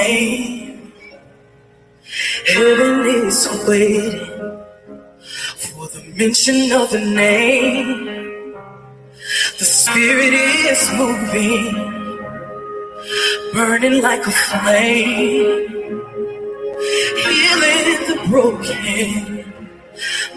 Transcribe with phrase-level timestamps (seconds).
[0.00, 0.92] name.
[2.46, 4.18] Heaven is waiting
[5.62, 8.54] for the mention of the name.
[9.58, 10.34] The Spirit
[10.72, 11.74] is moving,
[13.52, 15.68] burning like a flame,
[17.24, 19.40] healing the broken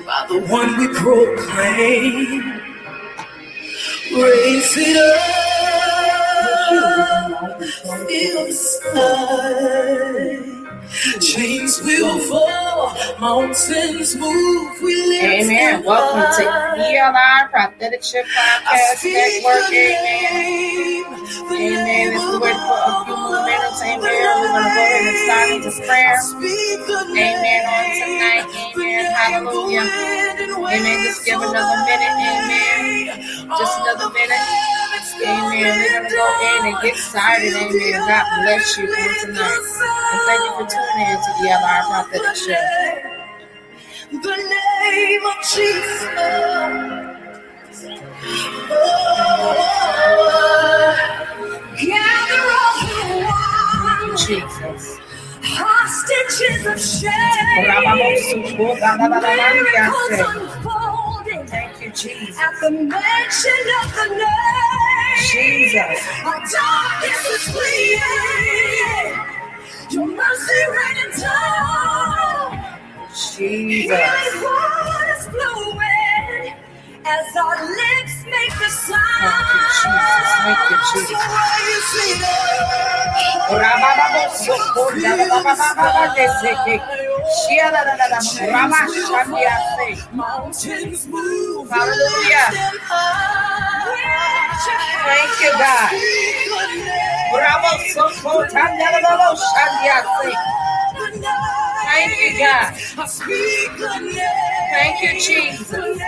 [0.06, 2.42] by the one we proclaim.
[4.14, 4.98] Raise it
[6.72, 10.50] up, feel the sky.
[11.20, 14.82] Chains will fall, mountains move.
[14.82, 15.84] We live Amen.
[15.84, 16.44] Welcome to
[16.80, 19.74] ELI Prophetic Shift Podcast Network.
[19.74, 21.04] Amen.
[21.52, 22.14] Amen.
[22.14, 25.18] As we wait for a few more minutes, amen, we're going to go ahead and
[25.26, 26.16] start into prayer.
[27.10, 27.66] Amen.
[27.66, 28.46] On tonight,
[28.78, 29.06] amen.
[29.14, 29.82] Hallelujah.
[29.82, 31.04] Amen.
[31.04, 33.48] Just give another minute, amen.
[33.58, 34.93] Just another minute.
[35.22, 35.52] Amen.
[35.52, 38.08] We're going to go ahead and get started, amen.
[38.08, 39.62] God bless you for tonight.
[40.14, 43.06] And thank you for tuning in to ELI Prophetic Shift.
[44.12, 46.04] The name of Jesus.
[48.72, 49.56] Oh,
[51.78, 55.00] gather all Jesus.
[55.44, 57.64] hostages of shame.
[57.64, 58.34] Miracles
[60.20, 61.03] unfolding
[61.54, 62.40] Thank you, Jesus.
[62.40, 65.18] at the mention of the name.
[65.34, 66.00] Jesus.
[66.26, 69.14] Our darkness is fleeing.
[69.92, 72.78] Your mercy raining down.
[73.10, 73.92] Jesus.
[73.92, 76.13] Healing waters flowing
[77.06, 79.24] as our lips make the sound.
[79.24, 80.30] Thank you, Jesus.
[80.44, 81.10] Thank you, Jesus.
[81.10, 82.20] So while you sing
[90.14, 91.70] Mountains move.
[91.70, 92.54] Hallelujah.
[95.04, 95.90] Thank you, God.
[101.86, 102.74] Thank you, God.
[104.74, 106.00] Thank you, Jesus.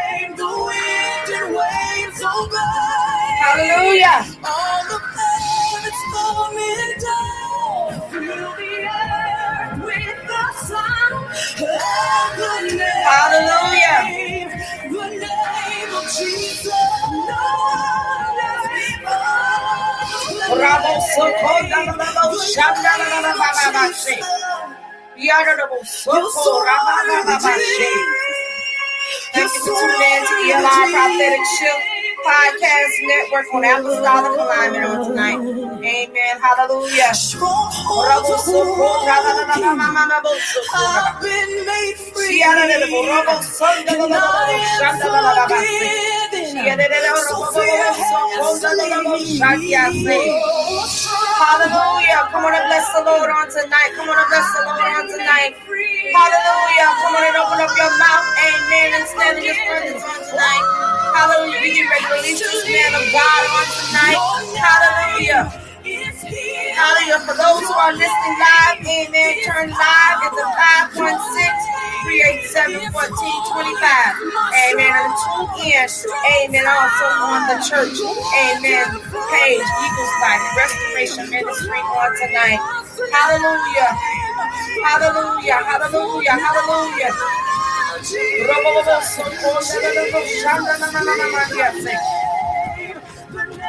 [3.42, 4.26] Hallelujah.
[4.46, 8.12] All the planets coming down.
[8.12, 13.06] Fill the earth with the sound of the name.
[13.09, 14.02] Hallelujah.
[14.92, 16.74] The name of Jesus.
[17.12, 17.44] No
[18.40, 21.66] name above Bravo, so cold,
[29.34, 31.84] Thank you for tuning in to the ELI Prophetic Shift
[32.26, 35.40] Podcast Network on Apostolic Alignment on tonight.
[35.86, 36.36] Amen.
[36.42, 37.14] Hallelujah.
[40.74, 42.40] I've been made free.
[50.88, 52.29] So, Hallelujah.
[52.31, 53.91] Come on and bless the Lord on tonight.
[53.97, 55.53] Come on and bless the Lord on tonight.
[55.59, 56.90] Hallelujah.
[57.03, 58.28] Come on and open up your mouth.
[58.40, 58.88] Amen.
[58.96, 60.66] And stand in his presence on tonight.
[61.16, 61.59] Hallelujah.
[61.62, 64.19] We get ready to release this man of God on tonight.
[64.56, 65.65] Hallelujah.
[66.75, 67.19] Hallelujah.
[67.24, 69.34] For those who are listening live, amen.
[69.47, 70.46] Turn live at the
[70.91, 71.16] 516
[72.03, 74.19] 387 1425.
[74.75, 74.91] Amen.
[74.91, 75.88] And tune in.
[76.44, 76.66] Amen.
[76.68, 77.96] Also on the church.
[78.03, 78.86] Amen.
[79.31, 82.59] Page Eagles Life Restoration Ministry on tonight.
[83.16, 83.92] Hallelujah.
[84.84, 85.59] Hallelujah.
[85.63, 86.36] Hallelujah.
[86.36, 87.12] Hallelujah.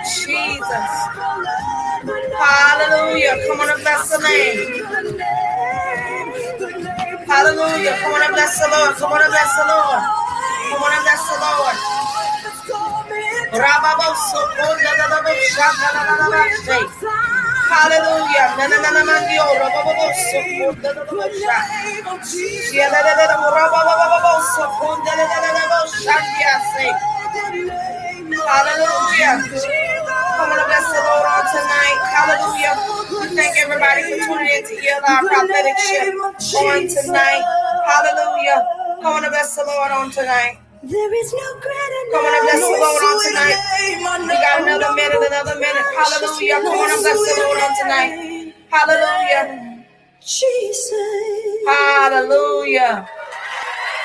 [0.05, 0.91] Jesus.
[2.05, 3.35] Hallelujah.
[3.49, 4.85] Come on and bless the name.
[7.27, 7.97] Hallelujah.
[8.01, 8.97] Come on and bless the Lord.
[8.97, 10.03] Come on and bless the Lord.
[10.71, 11.77] Come on and bless the Lord.
[17.69, 18.49] Hallelujah.
[28.47, 29.37] Hallelujah.
[30.37, 31.99] Come on and bless the Lord on tonight.
[32.13, 32.75] Hallelujah.
[33.25, 36.13] We thank everybody for tuning in to hear our prophetic shift
[36.61, 37.45] on tonight.
[37.89, 38.61] Hallelujah.
[39.01, 40.61] Come on and bless the Lord on tonight.
[40.85, 43.59] There is no greater Come on and bless the Lord on tonight.
[44.29, 45.87] We got another minute, another minute.
[45.97, 46.61] Hallelujah.
[46.61, 48.13] Come on and bless the Lord on tonight.
[48.69, 49.85] Hallelujah.
[50.21, 51.65] Jesus.
[51.67, 53.09] Hallelujah.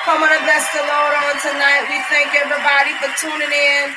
[0.06, 1.86] Come on and bless the Lord on tonight.
[1.92, 3.94] We thank everybody for tuning in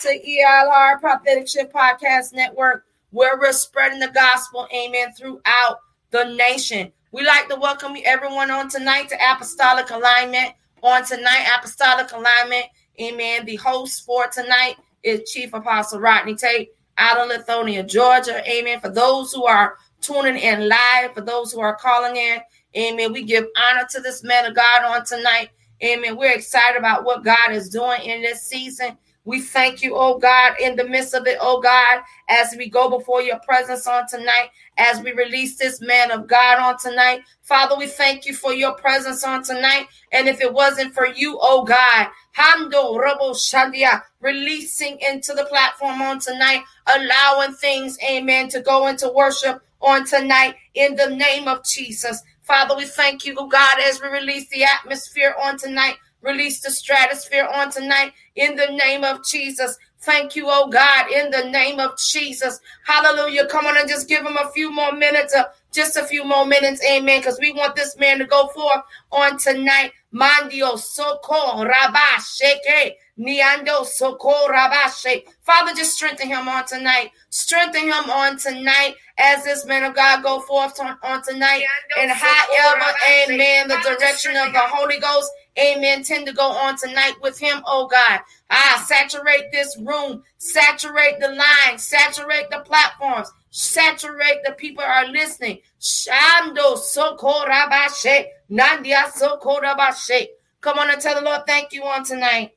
[0.00, 5.80] to ELR Prophetic Shift Podcast Network, where we're spreading the gospel, amen, throughout
[6.10, 6.90] the nation.
[7.12, 10.54] We like to welcome everyone on tonight to Apostolic Alignment.
[10.82, 12.64] On tonight, Apostolic Alignment,
[12.98, 13.44] amen.
[13.44, 18.42] The host for tonight is Chief Apostle Rodney Tate out of Lithonia, Georgia.
[18.50, 18.80] Amen.
[18.80, 22.38] For those who are tuning in live, for those who are calling in.
[22.74, 23.12] Amen.
[23.12, 25.50] We give honor to this man of God on tonight.
[25.84, 26.16] Amen.
[26.16, 28.96] We're excited about what God is doing in this season.
[29.24, 32.88] We thank you, oh God, in the midst of it, oh God, as we go
[32.88, 37.20] before your presence on tonight, as we release this man of God on tonight.
[37.42, 39.86] Father, we thank you for your presence on tonight.
[40.10, 46.00] And if it wasn't for you, oh God, Hando Robo Shandia, releasing into the platform
[46.00, 51.64] on tonight, allowing things, amen, to go into worship on tonight in the name of
[51.64, 52.22] Jesus.
[52.42, 56.70] Father, we thank you, oh God, as we release the atmosphere on tonight, release the
[56.70, 59.78] stratosphere on tonight in the name of Jesus.
[60.02, 62.58] Thank you, oh God, in the name of Jesus.
[62.86, 63.46] Hallelujah.
[63.46, 66.46] Come on and just give him a few more minutes, uh, just a few more
[66.46, 68.80] minutes, amen, because we want this man to go forth
[69.12, 69.92] on tonight.
[70.12, 72.94] Mandio soko rabasheke.
[73.18, 75.22] Niando soko rabashe.
[75.42, 77.10] Father, just strengthen him on tonight.
[77.28, 81.62] Strengthen him on tonight as this man of God go forth on, on tonight.
[81.98, 82.86] And however,
[83.28, 87.62] amen, the direction of the Holy Ghost amen, tend to go on tonight with him,
[87.66, 88.20] oh God.
[88.50, 95.58] Ah, saturate this room, saturate the line, saturate the platforms, saturate the people are listening.
[95.80, 100.28] Shando sokorabashe, nandia sokorabashe.
[100.60, 102.52] Come on and tell the Lord thank you on tonight.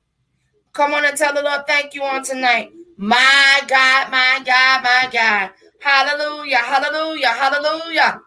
[0.74, 2.72] Come on and tell the Lord thank you on tonight.
[2.98, 5.52] My God, my God, my God.
[5.80, 8.22] Hallelujah, hallelujah, hallelujah.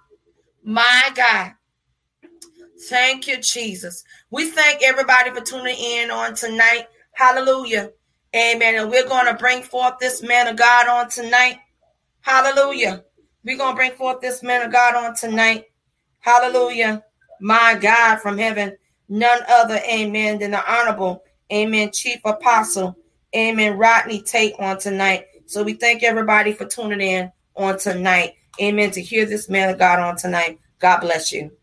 [0.62, 1.56] My God.
[2.88, 4.05] Thank you, Jesus.
[4.31, 6.87] We thank everybody for tuning in on tonight.
[7.12, 7.90] Hallelujah.
[8.34, 8.75] Amen.
[8.76, 11.58] And we're going to bring forth this man of God on tonight.
[12.20, 13.05] Hallelujah.
[13.44, 15.64] We're going to bring forth this man of God on tonight.
[16.20, 17.02] Hallelujah.
[17.40, 18.76] My God from heaven.
[19.08, 21.22] None other, amen, than the honorable,
[21.52, 22.96] amen, chief apostle,
[23.37, 25.26] amen, Rodney Tate on tonight.
[25.46, 28.34] So we thank everybody for tuning in on tonight.
[28.61, 28.90] Amen.
[28.90, 30.58] To hear this man of God on tonight.
[30.81, 31.56] God bless you.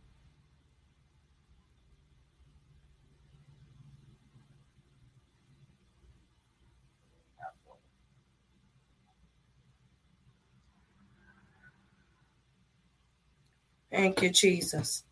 [13.94, 15.04] Thank you, Jesus.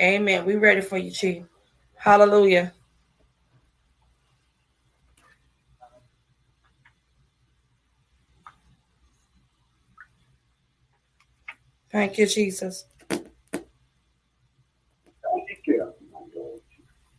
[0.00, 0.44] Amen.
[0.44, 1.44] We ready for you, Chief.
[1.96, 2.72] Hallelujah.
[11.92, 12.86] Thank you, Jesus.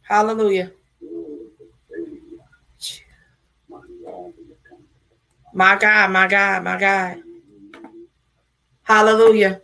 [0.03, 0.71] Hallelujah.
[5.53, 7.23] My God, my God, my God.
[8.83, 9.61] Hallelujah.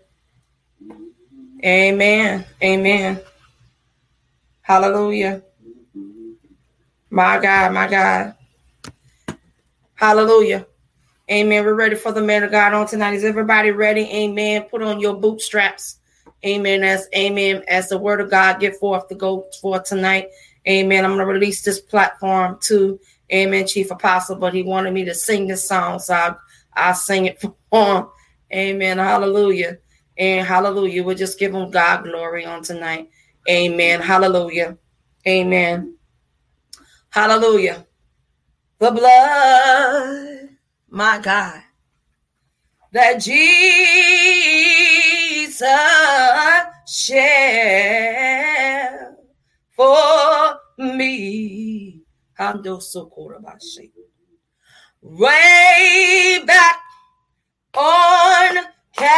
[1.63, 2.45] Amen.
[2.63, 3.19] Amen.
[4.61, 5.43] Hallelujah.
[7.09, 8.35] My God, my God.
[9.95, 10.65] Hallelujah.
[11.29, 11.65] Amen.
[11.65, 13.13] We're ready for the man of God on tonight.
[13.13, 14.09] Is everybody ready?
[14.11, 14.63] Amen.
[14.63, 15.97] Put on your bootstraps.
[16.45, 16.83] Amen.
[16.83, 17.63] As amen.
[17.67, 20.29] As the word of God get forth to go for tonight.
[20.67, 21.03] Amen.
[21.05, 22.99] I'm to release this platform to
[23.31, 26.39] Amen, Chief Apostle, but he wanted me to sing this song, so I'll,
[26.73, 27.41] I'll sing it
[27.71, 28.07] for him.
[28.51, 28.97] Amen.
[28.97, 29.77] Hallelujah.
[30.19, 31.03] And hallelujah.
[31.03, 33.09] We'll just give him God glory on tonight.
[33.49, 34.01] Amen.
[34.01, 34.77] Hallelujah.
[35.25, 35.95] Amen.
[37.09, 37.87] Hallelujah.
[38.79, 40.49] The blood,
[40.89, 41.61] my God,
[42.91, 43.63] that Jesus
[46.85, 47.95] shed
[49.71, 52.01] for me.
[55.01, 56.79] Way back
[57.73, 58.57] on
[58.99, 59.09] Calvary.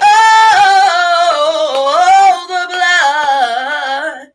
[0.00, 0.46] Oh,
[2.48, 4.28] the blood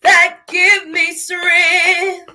[0.00, 0.46] that
[0.88, 2.30] me strength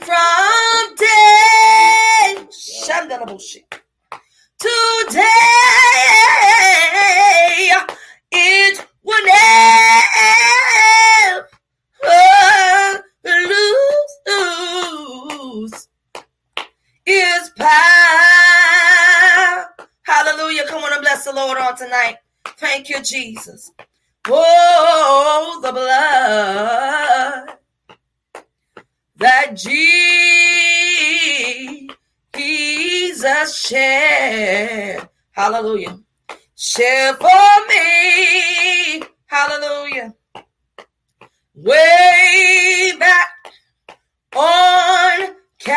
[0.00, 2.46] from day
[4.58, 5.24] today.
[8.30, 9.38] It will never
[12.02, 15.88] oh, lose, lose
[17.06, 17.68] its power.
[20.02, 20.66] Hallelujah.
[20.66, 22.16] Come on and bless the Lord on tonight.
[22.58, 23.70] Thank you, Jesus.
[24.28, 27.56] Oh, the blood
[29.16, 29.54] that
[32.34, 35.08] Jesus shed.
[35.30, 36.05] Hallelujah
[36.56, 39.02] share for me.
[39.26, 40.14] Hallelujah.
[41.54, 43.28] Way back
[44.34, 45.76] on Calvary.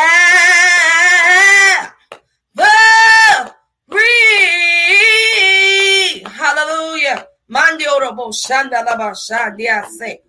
[6.25, 7.27] Hallelujah.
[7.50, 10.21] Mandio Horrible Shandalaba Shandia say.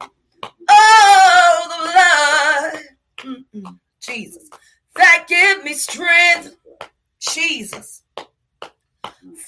[0.69, 1.76] Oh, the
[3.25, 3.37] blood.
[3.54, 3.78] Mm-mm.
[4.00, 4.49] Jesus.
[4.95, 6.57] That give me strength.
[7.21, 8.02] Jesus.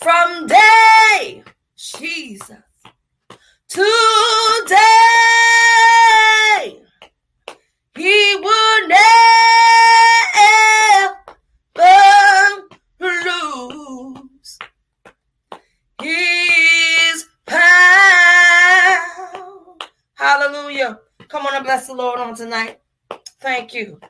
[0.00, 1.42] From day.
[1.76, 2.56] Jesus.
[3.68, 4.82] Today.
[7.96, 9.02] He would never
[13.00, 14.58] lose
[16.00, 17.60] his power.
[20.14, 21.00] Hallelujah.
[21.28, 22.80] Come on and bless the Lord on tonight.
[23.40, 24.00] Thank you.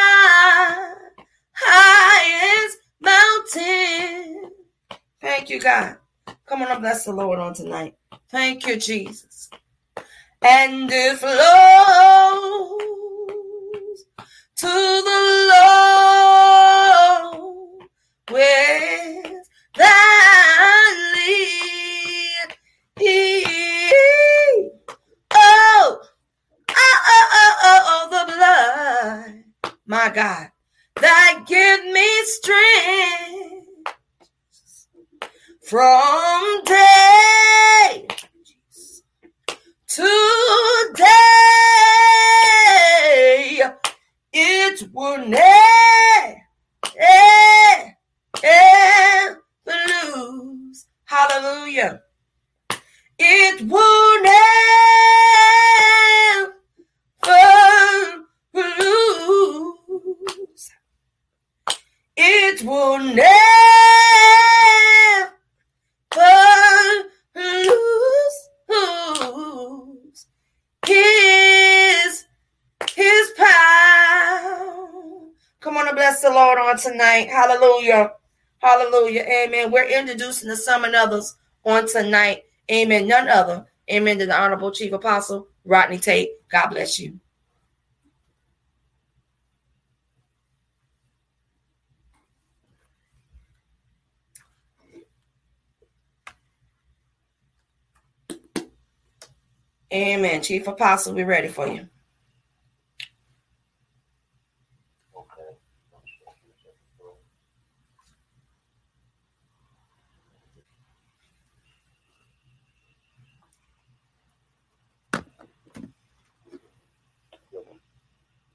[1.54, 4.50] highest mountain.
[5.22, 5.96] Thank you, God.
[6.44, 7.94] Come on and bless the Lord on tonight.
[8.28, 9.48] Thank you, Jesus.
[10.42, 11.30] And it flows
[14.56, 15.48] to the
[17.24, 17.88] Lord
[18.30, 22.54] with that lead.
[25.32, 26.00] Oh, oh,
[26.70, 28.24] oh, oh, oh, oh, the
[29.86, 30.48] my God,
[30.96, 33.66] that give me strength
[35.62, 38.06] from day
[39.86, 41.22] to day.
[44.32, 46.42] It will never,
[48.42, 50.86] ever lose.
[51.04, 52.02] Hallelujah.
[53.18, 54.38] It will never
[58.78, 60.70] lose.
[62.16, 63.28] It will never
[67.34, 67.86] lose
[70.86, 72.24] his
[72.94, 74.68] his power.
[75.60, 77.28] Come on and bless the Lord on tonight.
[77.28, 78.12] Hallelujah.
[78.58, 79.22] Hallelujah.
[79.22, 79.70] Amen.
[79.70, 82.44] We're introducing the some and others on tonight.
[82.70, 83.06] Amen.
[83.06, 83.66] None other.
[83.90, 84.18] Amen.
[84.18, 86.30] To the Honorable Chief Apostle Rodney Tate.
[86.50, 87.18] God bless you.
[99.92, 100.42] Amen.
[100.42, 101.88] Chief Apostle, we're ready for you.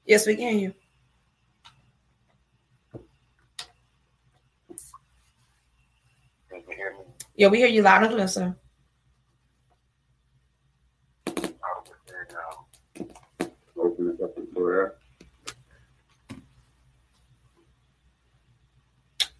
[0.06, 0.74] Yes, we can hear you.
[6.50, 7.04] Can you hear me?
[7.36, 8.56] Yeah, we hear you loud and clear, sir.
[11.50, 12.64] I was in, um,
[13.78, 14.48] Open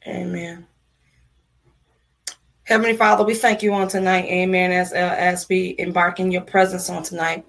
[0.06, 0.66] Amen.
[2.64, 4.24] Heavenly Father, we thank you on tonight.
[4.24, 4.72] Amen.
[4.72, 7.44] As uh, as we embark in your presence on tonight,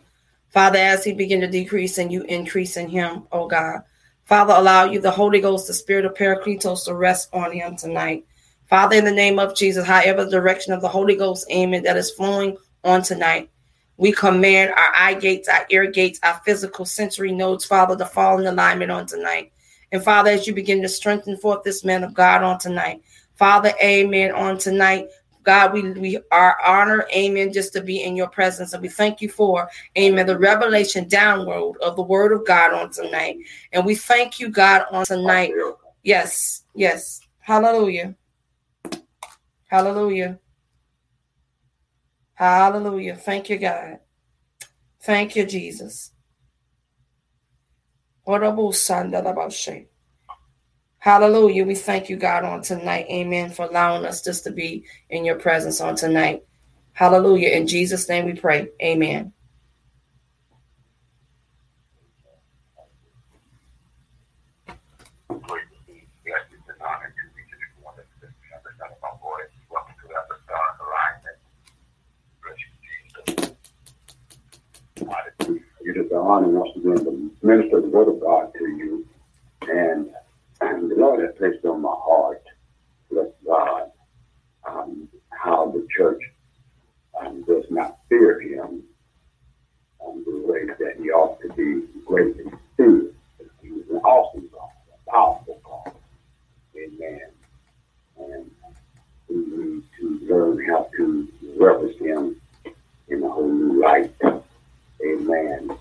[0.49, 3.81] Father, as he begin to decrease and you increase in him, oh God.
[4.25, 8.25] Father, allow you the Holy Ghost, the Spirit of Paracletos, to rest on him tonight.
[8.67, 11.97] Father, in the name of Jesus, however the direction of the Holy Ghost, amen, that
[11.97, 13.49] is flowing on tonight.
[13.97, 18.39] We command our eye gates, our ear gates, our physical sensory nodes, Father, to fall
[18.39, 19.51] in alignment on tonight.
[19.91, 23.01] And Father, as you begin to strengthen forth this man of God on tonight,
[23.35, 25.07] Father, amen, on tonight,
[25.43, 28.73] God, we, we are honored, amen, just to be in your presence.
[28.73, 32.91] And we thank you for, amen, the revelation downward of the word of God on
[32.91, 33.37] tonight.
[33.71, 35.53] And we thank you, God, on tonight.
[36.03, 37.21] Yes, yes.
[37.39, 38.15] Hallelujah.
[39.67, 40.39] Hallelujah.
[42.35, 43.15] Hallelujah.
[43.15, 43.99] Thank you, God.
[45.01, 46.11] Thank you, Jesus.
[50.99, 51.63] Hallelujah.
[51.65, 53.05] We thank you, God, on tonight.
[53.09, 53.51] Amen.
[53.51, 56.43] For allowing us just to be in your presence on tonight.
[56.93, 57.49] Hallelujah.
[57.49, 58.69] In Jesus' name we pray.
[58.81, 59.31] Amen.
[65.29, 68.71] Great to be blessed and honored to each and every one that's listening to the
[68.79, 69.51] sound of my voice.
[69.69, 71.37] Welcome to the Apostolic Alignment.
[72.41, 73.55] Bless you, Jesus.
[75.95, 76.01] Hallelujah.
[76.01, 79.07] It is an honor once again to minister the word of God to you.
[79.63, 80.09] And,
[80.61, 82.43] and the Lord has placed on my heart,
[83.11, 83.91] bless God,
[84.67, 86.21] um, how the church
[87.19, 88.83] um, does not fear him
[90.05, 92.45] um, the way that he ought to be greatly
[92.77, 93.13] feared.
[93.61, 94.69] He is an awesome God,
[95.07, 95.93] a powerful God.
[96.77, 97.21] Amen.
[98.17, 98.51] And
[99.29, 102.41] we need to learn how to reverence him
[103.09, 104.13] in a whole new light.
[105.05, 105.74] Amen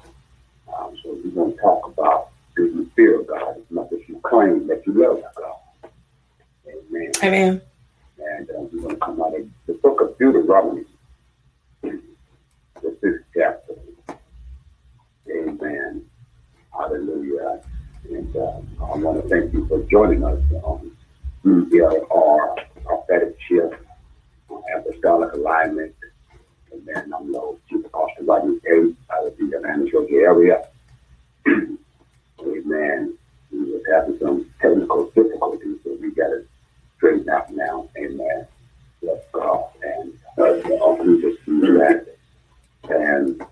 [1.25, 4.87] you're going to talk about do you fear God as much as you claim that
[4.87, 5.91] you love God.
[6.69, 7.13] Amen.
[7.23, 7.63] Amen.
[8.19, 10.85] And uh, we're going to come out of the book of Deuteronomy,
[11.83, 12.01] the
[13.01, 13.75] fifth chapter.
[15.29, 16.05] Amen.
[16.73, 17.61] Hallelujah.
[18.11, 20.95] And uh, I want to thank you for joining us on
[21.45, 23.75] ELR Prophetic Shift,
[24.77, 25.95] Apostolic Alignment.
[26.73, 27.13] Amen.
[27.17, 28.95] I'm Lord Chief Pastor Rodney A.
[29.13, 30.69] out of the Atlanta, Georgia area.
[31.47, 33.17] Amen.
[33.53, 36.49] We was having some technical difficulties, so we got it
[36.97, 37.89] straightened out now.
[37.97, 38.47] Amen.
[39.03, 39.65] Bless God.
[39.83, 40.57] And uh,
[41.21, 42.07] just do that.
[42.89, 43.43] And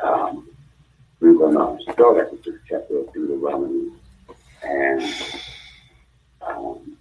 [0.00, 0.48] um,
[1.20, 3.92] we're going to start at the chapter of Deuteronomy.
[4.62, 5.02] And
[6.42, 6.96] um,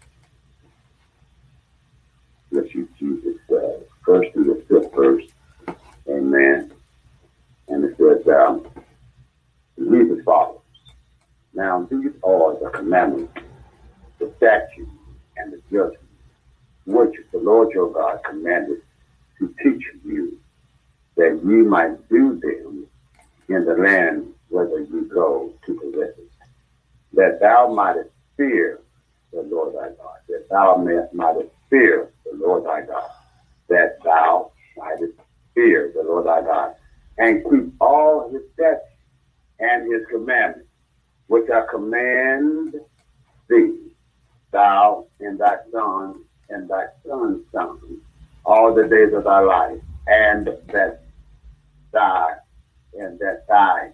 [2.52, 5.26] let's use Jesus uh, first through the fifth verse.
[6.10, 6.72] Amen.
[7.68, 8.71] And it says, um,
[10.28, 10.62] as.
[11.54, 13.34] Now these are the commandments,
[14.20, 14.92] the statutes,
[15.38, 16.06] and the judgments,
[16.86, 18.82] which the Lord your God commanded
[19.40, 20.40] to teach you,
[21.18, 22.88] that ye might do them
[23.50, 26.32] in the land whither you go to possess it,
[27.14, 28.80] that thou mightest fear
[29.34, 30.76] the Lord thy God, that thou
[31.14, 33.10] mightest fear the Lord thy God,
[33.70, 35.14] that thou mightest
[35.54, 36.76] fear the Lord thy God,
[37.18, 38.91] and keep all his statutes
[39.62, 40.68] and his commandments,
[41.28, 42.76] which I command
[43.48, 43.92] thee,
[44.52, 48.02] thou and thy son and thy son's son,
[48.46, 51.04] all the days of thy life, and that
[51.94, 52.36] thy
[52.94, 53.92] and that thy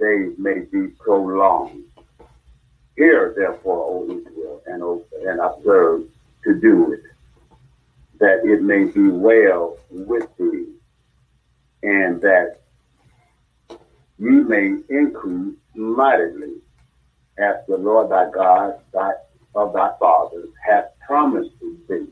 [0.00, 1.84] days may be prolonged.
[2.96, 6.04] Hear therefore, O Israel, and, and observe
[6.44, 7.02] to do it,
[8.18, 10.66] that it may be well with thee,
[11.82, 12.57] and that
[14.18, 16.54] ye may increase mightily,
[17.38, 19.12] as the Lord thy God thy,
[19.54, 22.06] of thy fathers hath promised to thee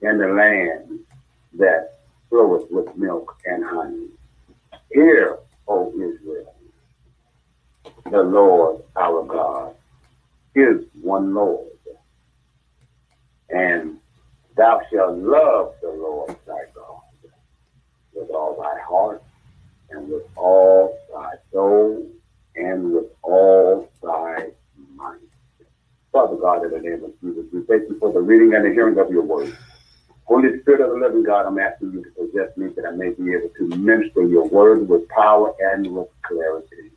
[0.00, 1.00] in the land
[1.58, 1.98] that
[2.30, 4.08] floweth with milk and honey.
[4.92, 6.54] Hear, O Israel,
[8.10, 9.74] the Lord our God
[10.54, 11.66] is one Lord.
[13.50, 13.98] And
[14.56, 17.00] thou shalt love the Lord thy God
[18.14, 19.22] with all thy heart
[19.90, 22.06] and with all thy soul
[22.56, 24.48] and with all thy
[24.94, 25.20] mind.
[26.12, 28.70] Father God, in the name of Jesus, we thank you for the reading and the
[28.70, 29.56] hearing of your word.
[30.24, 33.10] Holy Spirit of the living God, I'm asking you to possess me that I may
[33.10, 36.92] be able to minister your word with power and with clarity.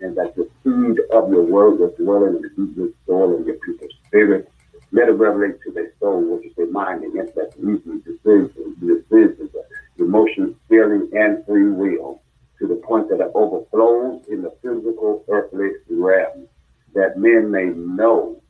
[0.00, 3.56] And that the seed of your word will dwell in the deepest soul of your
[3.56, 4.50] people's spirit.
[4.92, 9.50] Let it revelate to their soul, which is their mind, and intellect, reasoning, decisions, decisions,
[9.98, 12.19] emotions, feeling, and free will,
[12.60, 16.46] to the point that it overflows in the physical earthly realm,
[16.94, 18.40] that men may know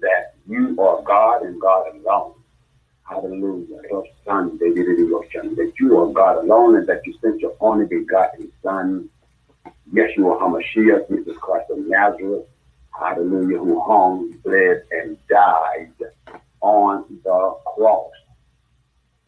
[0.00, 2.34] that you are God and God alone
[3.12, 3.80] Hallelujah.
[3.90, 8.50] Your son, David, that you are God alone and that you sent your only begotten
[8.62, 9.08] Son,
[9.92, 12.46] Yeshua HaMashiach, Jesus Christ of Nazareth.
[12.98, 13.58] Hallelujah.
[13.58, 15.92] Who hung, bled, and died
[16.60, 18.12] on the cross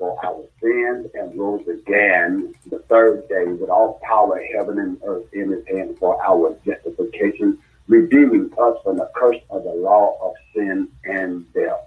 [0.05, 5.25] for our sins and rose again the third day with all power, heaven and earth
[5.33, 10.35] in his hand for our justification, redeeming us from the curse of the law of
[10.55, 11.85] sin and death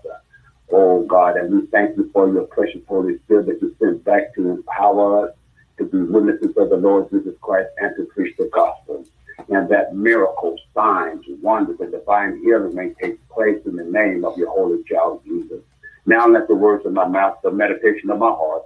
[0.72, 4.34] oh God, and we thank you for your precious Holy Spirit that you sent back
[4.36, 5.36] to empower us
[5.78, 9.06] to be witnesses of the Lord Jesus Christ and to preach the gospel.
[9.50, 14.38] And that miracles, signs, wonders, and divine healing may take place in the name of
[14.38, 15.62] your holy child Jesus.
[16.08, 18.64] Now let the words of my mouth, the meditation of my heart,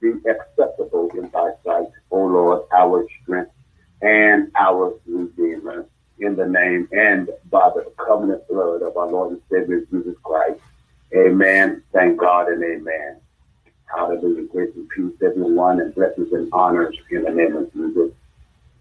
[0.00, 3.50] be acceptable in thy sight, O Lord, our strength
[4.02, 5.86] and our Redeemer.
[6.20, 10.60] In the name and by the covenant blood of our Lord and Savior Jesus Christ.
[11.14, 11.82] Amen.
[11.92, 13.20] Thank God and amen.
[13.84, 14.46] Hallelujah.
[14.46, 18.12] Grace and peace, everyone, and blessings and honors in the name of Jesus.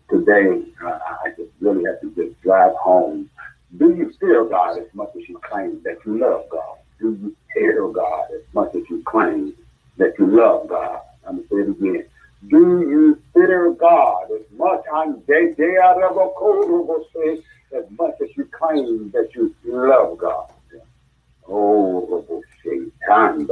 [0.09, 3.29] Today, uh, I just really have to just drive home.
[3.77, 6.77] Do you fear God as much as you claim that you love God?
[6.99, 9.53] Do you fear God as much as you claim
[9.97, 11.01] that you love God?
[11.27, 12.05] I'm going to say it again.
[12.47, 15.21] Do you fear God as much on
[17.73, 20.51] as much as you claim that you love God?
[21.47, 22.25] Oh,
[23.07, 23.47] time,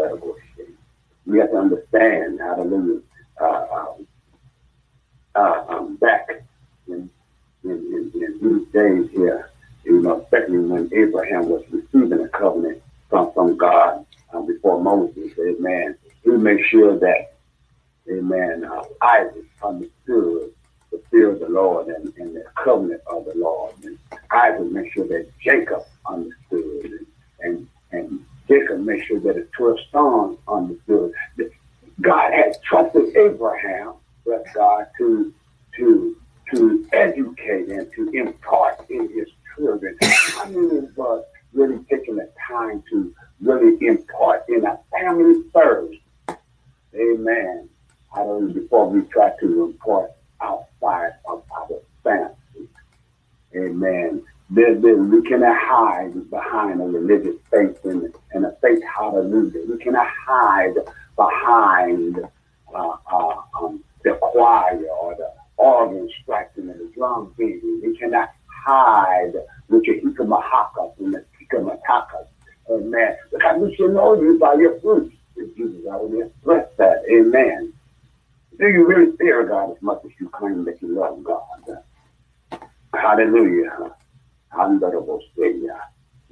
[1.25, 3.01] we have to understand, hallelujah,
[3.39, 4.07] uh, um,
[5.35, 6.29] uh, um, back
[6.87, 7.09] in,
[7.63, 9.49] in, in, in, these days here,
[9.83, 12.81] you know, back when Abraham was receiving a covenant
[13.13, 17.35] from, from God uh, before Moses, amen, he made sure that,
[18.11, 20.51] amen, uh, Isaac understood
[20.91, 23.75] the fear of the Lord and, and the covenant of the Lord.
[23.83, 23.99] And
[24.31, 27.05] Isaac made sure that Jacob understood
[27.41, 31.13] and, and Jacob made sure that his 12 sons understood.
[32.01, 33.93] God had trusted Abraham,
[34.25, 35.31] bless God, to
[35.77, 36.17] to
[36.51, 39.97] to educate and to impart in his children.
[40.01, 41.23] I mean, was
[41.53, 45.99] really taking the time to really impart in a family first.
[46.95, 47.69] Amen.
[48.15, 50.11] I don't before we try to impart
[50.41, 52.67] outside of our family.
[53.55, 54.23] Amen.
[54.49, 59.65] There, there, we cannot hide behind a religious faith and, and a faith hallelujah.
[59.67, 60.75] We cannot hide
[61.15, 62.19] behind
[62.73, 67.81] uh, uh, um, the choir or the organ striking and the drum beating.
[67.83, 69.33] We cannot hide
[69.69, 72.27] with your hikamahaka and the hikamatakas.
[72.69, 73.17] Amen.
[73.31, 75.15] Because we should know you by your fruits.
[75.57, 77.03] Jesus, I will express that.
[77.11, 77.73] Amen.
[78.59, 81.43] Do you really fear God as much as you claim that you love God?
[82.93, 83.95] Hallelujah.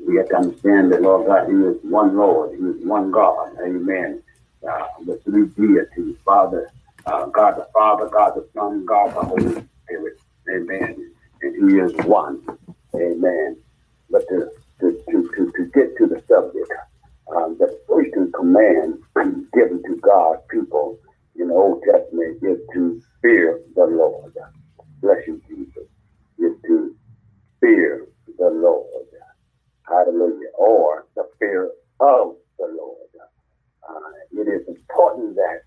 [0.05, 3.57] We have to understand that Lord God, He is one Lord, He is one God.
[3.63, 4.21] Amen.
[4.67, 6.69] Uh, the three deities, Father,
[7.05, 10.19] uh, God the Father, God the Son, God the Holy Spirit.
[10.53, 11.11] Amen.
[11.41, 12.43] And He is one.
[12.95, 13.57] Amen.
[14.09, 16.71] But to, to, to, to, to get to the subject,
[17.35, 18.99] um, the first command
[19.53, 20.99] given to God's people
[21.35, 24.33] in the Old Testament is to fear the Lord.
[25.01, 25.87] Bless you, Jesus.
[26.39, 26.95] Is to
[27.59, 29.05] fear the Lord.
[29.87, 30.49] Hallelujah.
[30.57, 31.65] Or the fear
[31.99, 32.97] of the Lord.
[33.87, 35.61] Uh, it is important that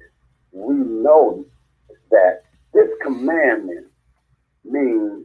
[0.53, 1.45] we know
[2.11, 3.87] that this commandment
[4.65, 5.25] means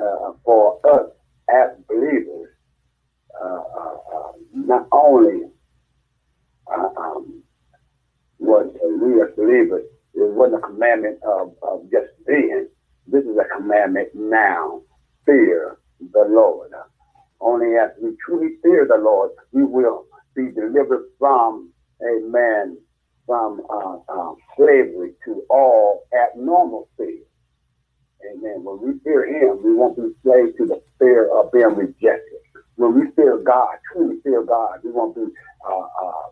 [0.00, 1.10] uh, for us
[1.50, 2.48] as believers,
[4.52, 5.50] not only
[6.66, 7.42] uh, um,
[8.38, 8.66] was
[9.00, 12.68] we as believers, it wasn't a commandment of, of just then.
[13.06, 14.82] This is a commandment now.
[15.26, 16.70] Fear the Lord.
[17.40, 22.78] Only as we truly fear the Lord, we will be delivered from, amen,
[23.26, 27.22] from uh, uh, slavery to all abnormal fear.
[28.30, 28.64] Amen.
[28.64, 32.29] When we fear Him, we won't be slaves to the fear of being rejected.
[32.80, 35.26] When we fear God, truly fear God, we won't be
[35.68, 36.30] uh, uh,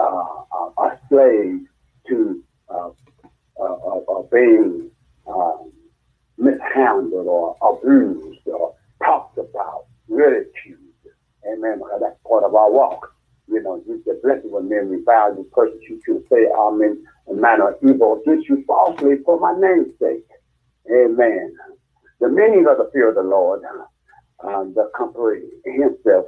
[0.00, 1.66] uh, a slave
[2.08, 2.88] to uh,
[4.32, 4.90] being
[5.26, 5.70] um,
[6.38, 10.78] mishandled or abused or talked about, ridiculed.
[11.46, 11.76] Amen.
[11.76, 13.14] Because that's part of our walk.
[13.46, 17.72] You know, you said, blessed when men revile you, persecute you, say amen, a manner
[17.72, 20.24] of evil against you falsely for my name's sake.
[20.90, 21.54] Amen.
[22.20, 23.60] The meaning of the fear of the Lord,
[24.44, 24.90] uh, the
[25.64, 26.26] himself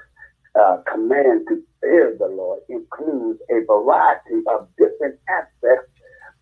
[0.58, 5.90] uh, command to fear the Lord includes a variety of different aspects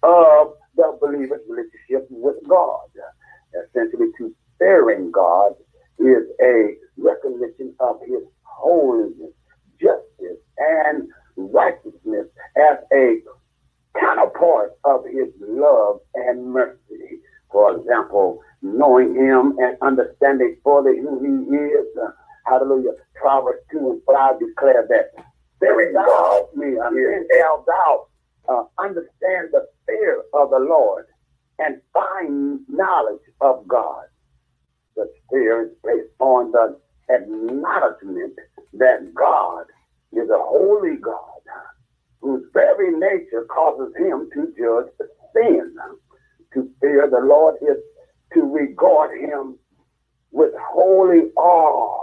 [0.03, 2.81] of the believer's relationship with God.
[3.55, 5.53] Essentially, to fearing God
[5.99, 9.33] is a recognition of his holiness,
[9.81, 13.19] justice, and righteousness as a
[13.99, 16.72] counterpart of his love and mercy.
[18.83, 22.11] Knowing him and understanding fully who he is, uh,
[22.47, 22.91] Hallelujah.
[23.15, 25.25] Proverbs 2 and 5 declare that
[25.61, 28.07] fearing thou me, and shall thou
[28.49, 31.07] uh, understand the fear of the Lord
[31.61, 34.07] and find knowledge of God.
[34.97, 36.77] The fear is based on the
[37.09, 38.35] acknowledgement
[38.73, 39.67] that God
[40.13, 41.23] is a holy God
[42.21, 44.93] whose very nature causes him to judge
[45.35, 45.75] sin.
[46.55, 47.79] To fear the Lord is
[48.35, 49.59] to regard him
[50.31, 52.03] with holy awe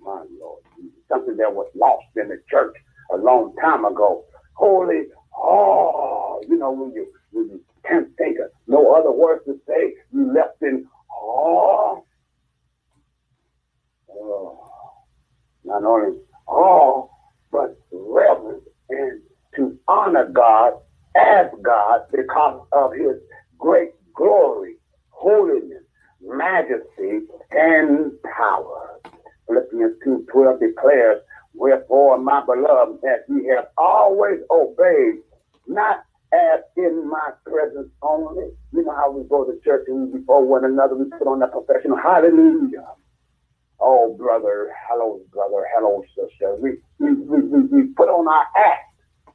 [0.00, 0.62] my Lord
[1.08, 2.74] Something that was lost in the church
[3.12, 4.24] a long time ago.
[4.54, 5.02] Holy,
[5.36, 9.94] oh, you know, when you, when you can't think of no other words to say,
[10.12, 12.04] you left in oh.
[14.10, 14.70] oh.
[15.64, 17.08] Not only awe,
[17.50, 19.20] but reverence and
[19.56, 20.74] to honor God
[21.16, 23.16] as God because of his
[23.58, 24.76] great glory,
[25.22, 25.84] holiness,
[26.20, 29.00] majesty, and power.
[29.46, 31.22] Philippians 2 12 declares,
[31.54, 35.20] Wherefore, my beloved, as ye have always obeyed,
[35.66, 38.50] not as in my presence only.
[38.72, 41.52] You know how we go to church and before one another, we put on that
[41.52, 42.86] professional hallelujah.
[43.78, 46.56] Oh, brother, hello, brother, hello, sister.
[46.56, 49.34] We, we, we, we, put on our act.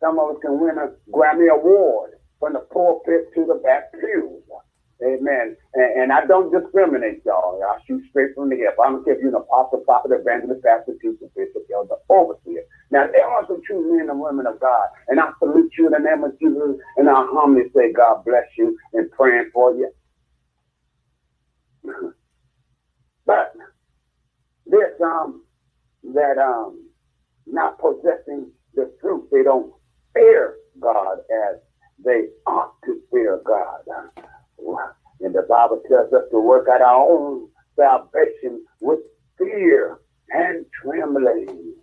[0.00, 4.42] Some of us can win a Grammy Award from the pulpit to the back pew.
[5.04, 5.56] Amen.
[5.74, 7.60] And, and, I don't discriminate, y'all.
[7.62, 8.76] I shoot straight from the hip.
[8.82, 12.64] I don't care if you're an apostle, prophet, evangelist, pastor, teacher, bishop, elder, overseer.
[12.90, 14.88] Now, there are some true men and women of God.
[15.08, 16.80] And I salute you in the name of Jesus.
[16.96, 19.90] And I humbly say, God bless you and praying for you.
[23.26, 23.52] but
[24.64, 25.44] this, um,
[26.14, 26.86] that, um,
[27.46, 29.28] not possessing the truth.
[29.30, 29.72] They don't
[30.14, 31.56] fear God as
[32.04, 33.80] they ought to fear God.
[35.20, 39.00] And the Bible tells us to work out our own salvation with
[39.38, 39.98] fear
[40.30, 41.74] and trembling.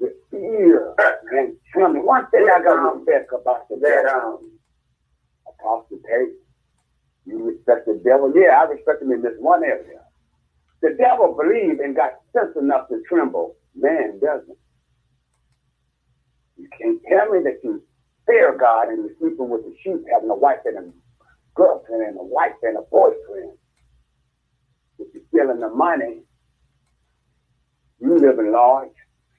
[0.00, 0.94] With fear
[1.32, 2.04] and trembling.
[2.04, 4.50] One thing I got to think about that um,
[5.46, 6.34] Apostle Tate,
[7.26, 8.32] you respect the devil?
[8.34, 10.00] Yeah, I respect him in this one area.
[10.82, 13.56] The devil believed and got sense enough to tremble.
[13.74, 14.58] Man doesn't.
[16.56, 17.82] You can't tell me that you
[18.26, 20.92] fear God and sleeping with the sheep, having a wife and a
[21.54, 23.52] girlfriend and a wife and a boyfriend.
[24.98, 26.22] If you're stealing the money,
[28.00, 28.90] you living large,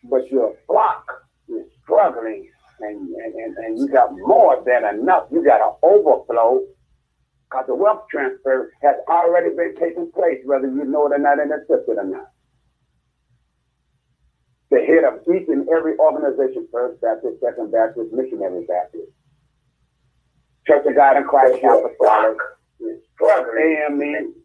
[0.03, 1.05] but your flock
[1.49, 5.25] is struggling and, and, and, and you got more than enough.
[5.31, 6.61] You got an overflow
[7.49, 11.39] because the wealth transfer has already been taking place, whether you know it or not
[11.39, 12.31] and accept it or not.
[14.75, 19.07] The head of each and every organization, First Baptist, Second Baptist, Missionary Baptist,
[20.67, 22.37] Church of God in Christ, Apostolic,
[23.23, 24.35] AME,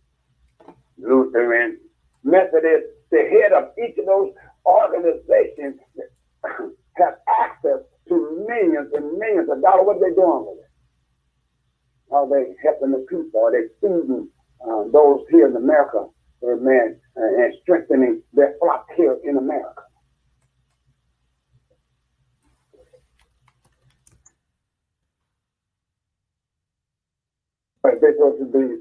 [0.98, 1.80] Lutheran,
[2.22, 4.30] Methodist, the head of each of those
[4.64, 5.80] organizations
[6.94, 9.82] have access to millions and millions of dollars.
[9.84, 12.14] What are they doing with it?
[12.14, 13.42] Are they helping the people?
[13.42, 14.28] Are they feeding
[14.62, 16.06] uh, those here in America,
[16.44, 19.89] amen, uh, and strengthening their flock here in America?
[27.82, 28.76] But they supposed to be.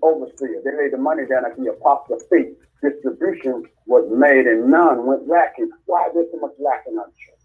[0.63, 2.57] They laid the money down at the apostles' feet.
[2.81, 5.69] Distribution was made and none went lacking.
[5.85, 7.39] Why is there so much lacking in on church?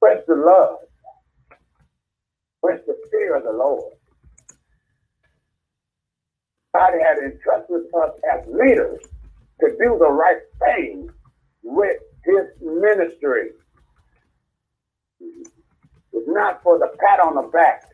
[0.00, 0.78] Where's the love?
[2.60, 3.94] Where's the fear of the Lord?
[6.74, 9.00] God had entrusted us as leaders
[9.60, 11.10] to do the right thing
[11.62, 13.50] with his ministry.
[16.12, 17.84] It's not for the pat on the back.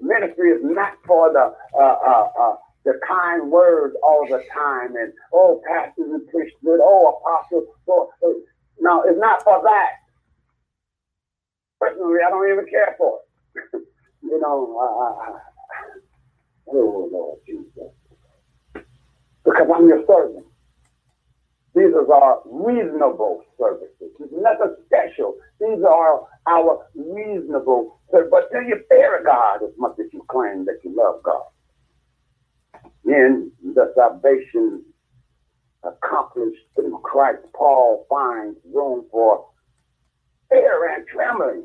[0.00, 5.12] Ministry is not for the uh, uh, uh, the kind words all the time and
[5.34, 7.68] oh pastors and priesthood, oh apostles.
[8.80, 9.90] No, it's not for that.
[11.80, 13.20] Personally, I don't even care for
[13.56, 13.82] it.
[14.22, 15.38] you know, uh,
[16.72, 17.92] oh Lord Jesus
[19.44, 20.46] because I'm your servant.
[21.74, 24.10] These are our reasonable services.
[24.18, 25.36] It's nothing special.
[25.60, 28.30] These are our reasonable services.
[28.30, 31.44] But do you fear God as much as you claim that you love God?
[33.04, 34.84] In the salvation
[35.82, 39.46] accomplished through Christ, Paul finds room for
[40.50, 41.64] fear and trembling.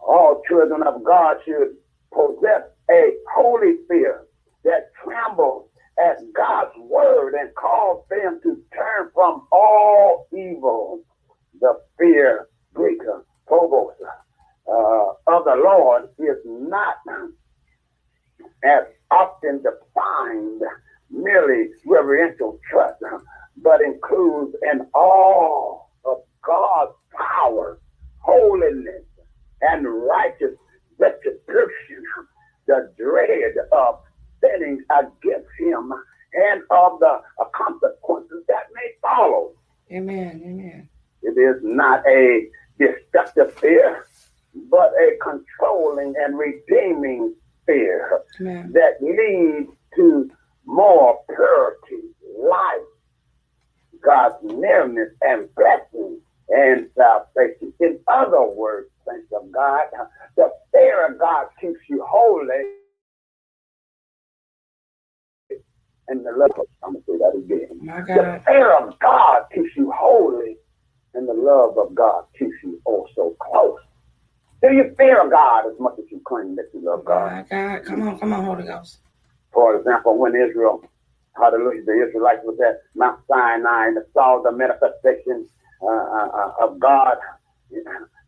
[0.00, 1.76] All children of God should
[2.12, 4.22] possess a holy fear
[4.64, 5.69] that trembles
[6.08, 11.02] at God's word and cause them to turn from all evil.
[11.60, 13.94] The fear, Greek, uh, phobos,
[14.66, 17.26] uh, of the Lord is not uh,
[18.64, 20.62] as often defined
[21.10, 23.18] merely reverential trust, uh,
[23.62, 27.80] but includes an awe of God's power,
[28.18, 29.04] holiness,
[29.62, 30.56] and righteous
[30.98, 32.04] retribution,
[32.66, 34.00] the dread of
[34.40, 35.92] sinning against him
[36.32, 37.20] and of the
[37.54, 39.52] consequences that may follow.
[39.92, 40.40] Amen.
[40.44, 40.88] Amen.
[41.22, 42.48] It is not a
[42.78, 44.06] destructive fear,
[44.70, 47.34] but a controlling and redeeming
[47.66, 48.72] fear Amen.
[48.72, 50.30] that leads to
[50.64, 52.06] more purity,
[52.38, 52.86] life,
[54.02, 57.72] God's nearness and blessing and salvation.
[57.80, 59.86] In other words, saints of God,
[60.36, 62.79] the fear of God keeps you holy
[66.10, 66.50] and the love.
[66.82, 67.80] I'm gonna say that again.
[67.82, 70.56] My The fear of God keeps you holy,
[71.14, 73.78] and the love of God keeps you also close.
[74.62, 77.32] Do you fear God as much as you claim that you love God?
[77.32, 77.84] My God.
[77.84, 78.98] Come on, come on, Holy Ghost.
[79.52, 80.82] For example, when Israel,
[81.36, 85.48] hallelujah, the Israelites was at Mount Sinai and saw the manifestation
[85.82, 87.16] uh, uh, of God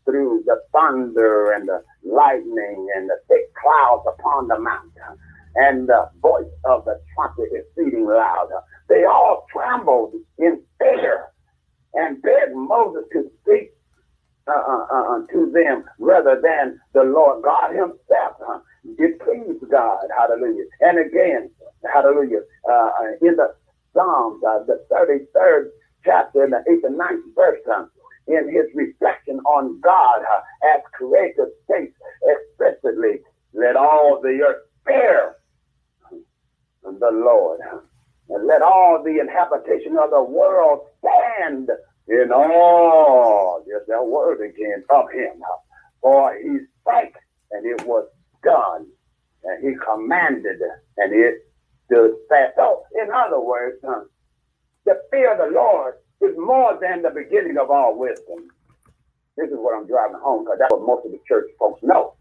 [0.04, 5.18] through the thunder and the lightning and the thick clouds upon the mountain
[5.56, 8.48] and the voice of the trumpet is exceeding loud.
[8.88, 11.26] They all trembled in fear
[11.94, 13.72] and begged Moses to speak
[14.48, 18.36] uh, uh, uh, to them rather than the Lord God Himself.
[18.48, 18.58] Uh,
[18.98, 20.64] it pleased God, hallelujah.
[20.80, 21.50] And again,
[21.92, 22.90] hallelujah, uh,
[23.22, 23.54] in the
[23.94, 25.70] Psalms, uh, the 33rd
[26.04, 27.84] chapter, in the 8th and 9th verse, uh,
[28.26, 30.40] in his reflection on God uh,
[30.74, 33.20] as creator states explicitly,
[33.52, 35.34] let all the earth fear
[36.84, 37.60] the Lord.
[38.30, 41.70] And let all the inhabitation of the world stand
[42.08, 45.42] in awe, there's that word again, of him.
[46.00, 47.14] For he spake,
[47.52, 48.08] and it was
[48.44, 48.86] done.
[49.44, 50.60] And he commanded,
[50.98, 51.46] and it
[51.86, 52.54] stood fast.
[52.56, 53.76] So, in other words,
[54.86, 58.48] the fear of the Lord is more than the beginning of all wisdom.
[59.36, 62.14] This is what I'm driving home because that's what most of the church folks know.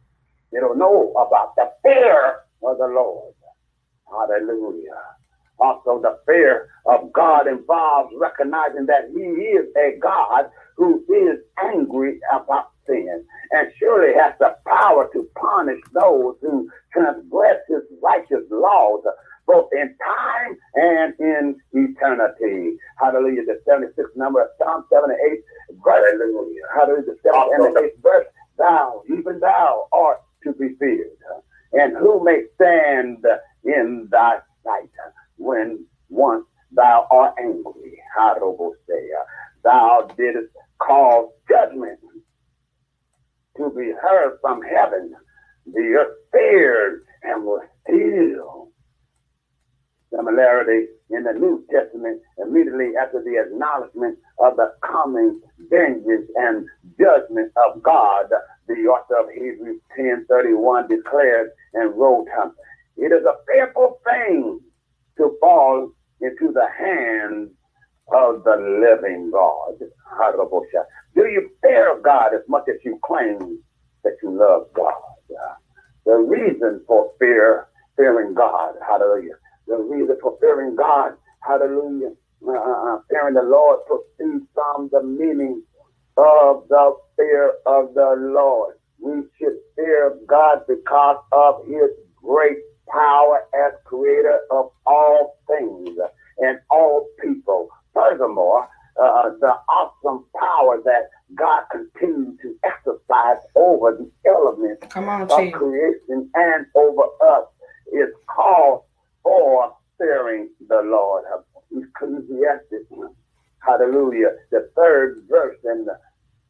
[0.52, 3.34] They don't know about the fear of the Lord.
[4.12, 5.02] Hallelujah.
[5.60, 12.20] Also, the fear of God involves recognizing that He is a God who is angry
[12.34, 19.04] about sin and surely has the power to punish those who transgress His righteous laws,
[19.46, 22.78] both in time and in eternity.
[22.98, 23.46] Hallelujah.
[23.46, 25.44] The 76th number of Psalm 78,
[25.86, 26.64] hallelujah.
[26.74, 27.04] Hallelujah.
[27.06, 31.08] The 78th verse, thou, even thou, art to be feared.
[31.74, 33.26] And who may stand
[33.66, 34.90] in thy sight
[35.38, 38.00] when once thou art angry?
[38.18, 39.24] Harobosea.
[39.64, 42.00] Thou didst cause judgment
[43.58, 45.14] to be heard from heaven.
[45.66, 48.70] The earth feared and was still.
[50.14, 56.66] Similarity in the New Testament, immediately after the acknowledgement of the coming vengeance and
[57.00, 58.26] judgment of God,
[58.68, 62.28] the author of Hebrews 10:31 declared and wrote,
[63.02, 64.62] "It is a fearful thing
[65.18, 67.50] to fall into the hands
[68.14, 69.80] of the living God."
[71.16, 73.60] Do you fear God as much as you claim
[74.04, 74.94] that you love God?
[76.06, 79.36] The reason for fear, fearing God, hallelujah.
[79.68, 82.14] The reason for fearing God, hallelujah,
[82.48, 85.64] uh, uh, uh fearing the Lord proceeds from the meaning
[86.18, 88.76] of the fear of the Lord.
[89.00, 92.58] We should fear God because of his great
[92.90, 95.98] power as creator of all things
[96.40, 97.70] and all people.
[97.94, 98.68] Furthermore,
[99.02, 105.52] uh, the awesome power that God continues to exercise over the elements Come on, of
[105.54, 107.46] creation and over us
[107.94, 108.84] is called
[109.24, 111.24] for fearing the Lord.
[111.72, 112.92] Ecclesiastes,
[113.60, 115.98] hallelujah, the third verse and the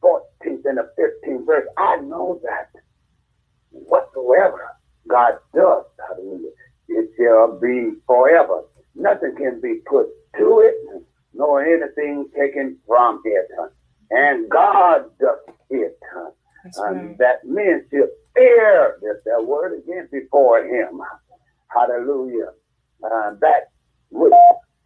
[0.02, 1.66] 14th and the 15th verse.
[1.78, 2.70] I know that
[3.70, 4.68] whatsoever
[5.08, 6.50] God does, hallelujah,
[6.88, 8.62] it shall be forever.
[8.94, 10.06] Nothing can be put
[10.38, 11.02] to it,
[11.34, 13.48] nor anything taken from it.
[14.10, 15.38] And God does
[15.70, 15.98] it.
[16.78, 17.18] Right.
[17.18, 21.00] that men should fear, that word again, before him.
[21.68, 22.52] Hallelujah.
[23.04, 23.70] Uh, that
[24.10, 24.32] which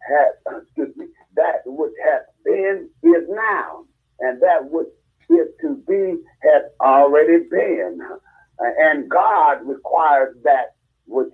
[0.01, 3.85] has, excuse me, that which has been is now,
[4.21, 4.87] and that which
[5.29, 7.99] is to be has already been.
[8.59, 11.33] Uh, and God requires that which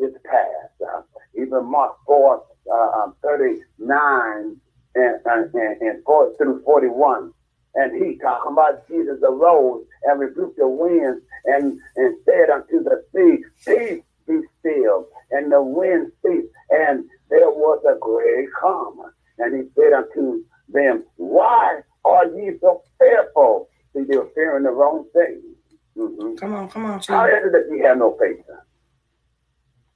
[0.00, 0.74] is past.
[0.82, 1.02] Uh,
[1.40, 4.56] even Mark 4, uh, um, 39
[4.96, 7.32] and, and, and 4 through 41.
[7.76, 13.02] And he talking about Jesus arose and rebuked the winds and, and said unto the
[13.14, 15.08] sea, Peace be still.
[15.32, 19.00] And the wind ceased, and there was a great calm.
[19.38, 23.68] And he said unto them, Why are ye so fearful?
[23.94, 25.53] See, they were fearing the wrong thing.
[25.96, 26.38] Mhm.
[26.38, 27.00] Come on, come on.
[27.06, 28.44] How is it that you have no faith?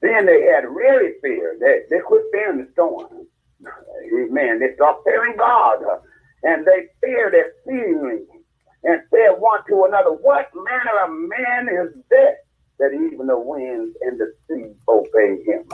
[0.00, 1.56] Then they had really fear.
[1.60, 3.26] They, they quit fearing the storm.
[4.14, 4.60] Amen.
[4.60, 5.80] They start fearing God.
[6.44, 8.20] And they feared exceedingly
[8.84, 12.36] and said one to another, What manner of man is this
[12.78, 15.64] that even the winds and the sea obey him?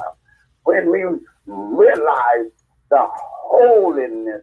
[0.65, 1.05] When we
[1.47, 2.51] realize
[2.91, 4.43] the holiness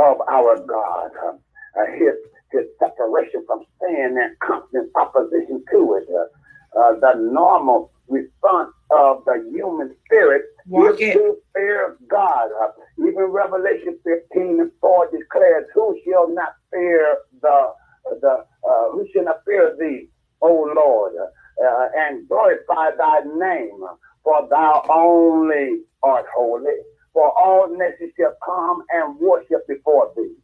[0.00, 2.14] of our God, uh, his,
[2.52, 9.24] his separation from sin and constant opposition to it, uh, uh, the normal response of
[9.26, 12.48] the human spirit Walk is to fear God.
[12.62, 17.72] Uh, even Revelation 15 and 4 declares, Who shall not fear the
[18.20, 20.08] the uh, who shall not fear thee,
[20.40, 23.80] O Lord, uh, and glorify thy name,
[24.24, 26.72] for thou only art holy.
[27.12, 30.34] For all nations shall come and worship before thee.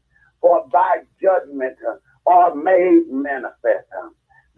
[0.44, 1.78] For thy judgment
[2.26, 3.88] are made manifest.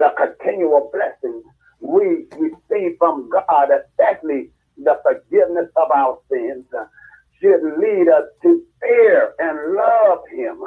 [0.01, 1.45] The continual blessings
[1.79, 6.65] we receive from God, especially the forgiveness of our sins,
[7.41, 10.61] should lead us to fear and love Him.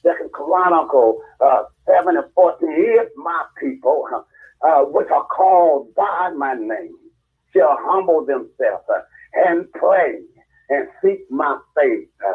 [0.00, 4.06] Second Chronicle uh, 7 and 14, if my people,
[4.64, 6.94] uh, which are called by my name,
[7.52, 9.00] shall humble themselves uh,
[9.34, 10.20] and pray
[10.68, 12.34] and seek my face, uh,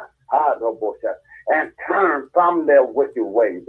[1.49, 3.63] and turn from their wicked ways.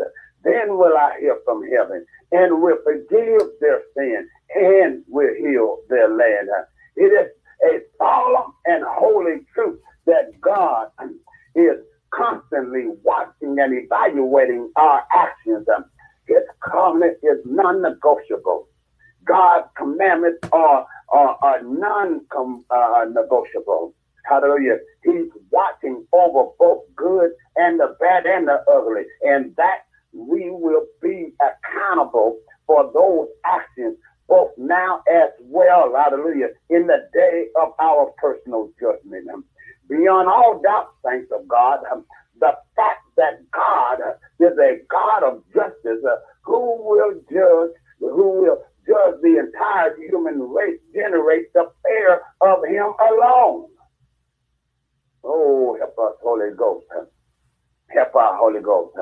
[0.44, 6.08] Then will I hear from heaven and will forgive their sin and will heal their
[6.08, 6.48] land.
[6.96, 7.28] It is
[7.64, 10.88] a solemn and holy truth that God
[11.54, 11.76] is
[12.14, 15.66] constantly watching and evaluating our actions.
[16.26, 18.68] His covenant is non-negotiable.
[19.24, 23.94] God's commandments are, are, are non-negotiable.
[24.28, 24.78] Hallelujah.
[25.04, 29.04] He's watching over both good and the bad and the ugly.
[29.22, 33.96] And that we will be accountable for those actions
[34.28, 39.28] both now as well, hallelujah, in the day of our personal judgment.
[39.88, 41.80] Beyond all doubt, thanks of God,
[42.40, 43.98] the fact that God
[44.40, 50.40] is a God of justice uh, who will judge, who will judge the entire human
[50.40, 53.68] race, generates the fear of him alone.
[55.28, 56.86] Oh, help us, Holy Ghost.
[57.90, 58.96] Help our Holy Ghost.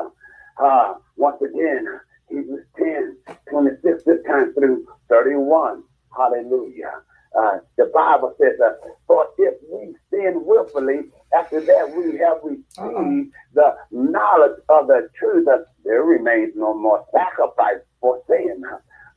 [0.62, 1.86] Uh, once again,
[2.30, 3.16] Hebrews 10,
[3.50, 5.84] 26, this time through 31.
[6.16, 6.92] Hallelujah.
[7.38, 8.72] Uh, the Bible says, uh,
[9.08, 15.48] For if we sin willfully, after that we have received the knowledge of the truth,
[15.48, 18.62] uh, there remains no more sacrifice for sin,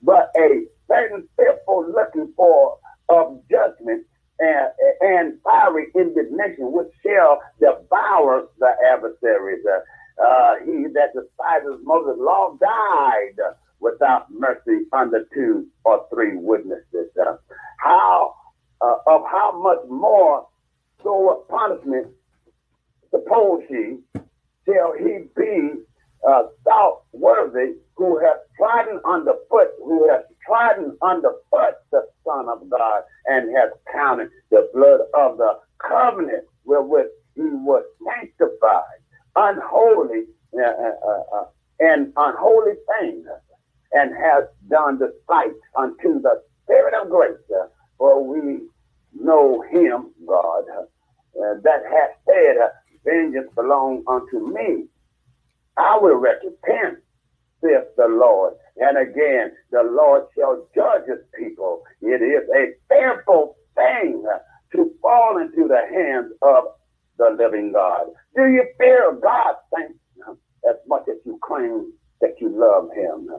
[0.03, 2.77] but a certain fearful looking for
[3.09, 4.05] of judgment
[4.39, 4.69] and,
[5.01, 9.63] and fiery indignation which shall devour the adversaries.
[9.65, 9.79] Uh,
[10.21, 13.37] uh, he that despises Moses' law died
[13.79, 17.09] without mercy under two or three witnesses.
[17.19, 17.35] Uh,
[17.79, 18.33] how
[18.81, 20.47] uh, of how much more
[21.03, 22.07] so punishment
[23.11, 23.97] suppose ye
[24.65, 25.71] shall he be
[26.27, 33.03] uh, thought worthy who has trodden underfoot, who has trodden underfoot the Son of God
[33.25, 38.99] and has counted the blood of the covenant wherewith he was sanctified
[39.35, 40.25] unholy
[40.57, 41.45] uh, uh, uh,
[41.79, 43.25] and unholy things
[43.93, 47.37] and has done the despite unto the Spirit of grace.
[47.97, 48.61] For we
[49.13, 50.63] know him, God,
[51.63, 52.57] that hath said,
[53.05, 54.85] Vengeance belong unto me.
[55.79, 57.01] I will recompense,
[57.63, 58.53] saith the Lord.
[58.77, 61.83] And again, the Lord shall judge his people.
[62.01, 64.25] It is a fearful thing
[64.73, 66.65] to fall into the hands of
[67.17, 68.07] the living God.
[68.35, 69.55] Do you fear God,
[70.69, 73.29] as much as you claim that you love him?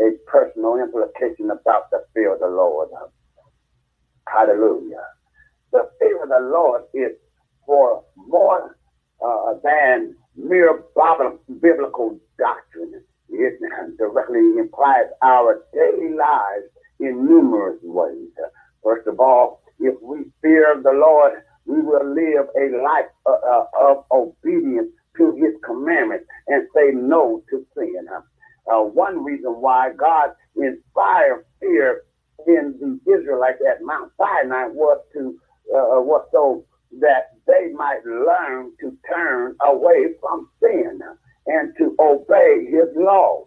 [0.00, 2.88] A personal implication about the fear of the Lord.
[4.28, 5.04] Hallelujah.
[5.72, 7.12] The fear of the Lord is
[7.66, 8.76] for more
[9.24, 10.84] uh, than mere
[11.60, 13.02] biblical doctrine.
[13.28, 13.60] It
[13.98, 16.66] directly implies our daily lives
[16.98, 18.28] in numerous ways.
[18.82, 23.64] First of all, if we fear the Lord, we will live a life uh, uh,
[23.80, 28.06] of obedience to his commandments and say no to sin.
[28.70, 32.02] Uh, one reason why God inspired fear
[32.46, 35.38] in the Israelites at Mount Sinai was to
[35.72, 36.64] uh, was so
[37.00, 41.00] that they might learn to turn away from sin
[41.46, 43.46] and to obey his laws.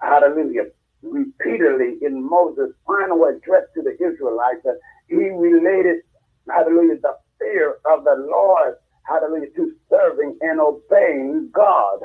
[0.00, 0.64] Hallelujah.
[1.02, 4.72] Repeatedly in Moses' final address to the Israelites, uh,
[5.06, 6.02] he related,
[6.50, 8.74] hallelujah, the fear of the Lord,
[9.06, 12.00] hallelujah, to serving and obeying God.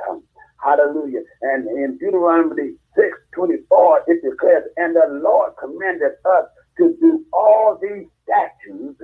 [0.63, 1.21] Hallelujah.
[1.41, 6.45] And in Deuteronomy 6 24, it declares, And the Lord commanded us
[6.77, 9.01] to do all these statutes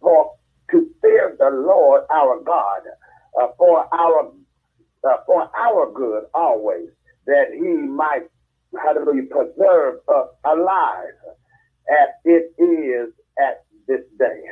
[0.00, 0.32] for
[0.70, 2.82] to fear the Lord our God
[3.40, 4.32] uh, for our
[5.04, 6.88] uh, for our good always,
[7.26, 8.28] that He might
[8.84, 11.14] hallelujah preserve us alive
[11.90, 14.42] as it is at this day.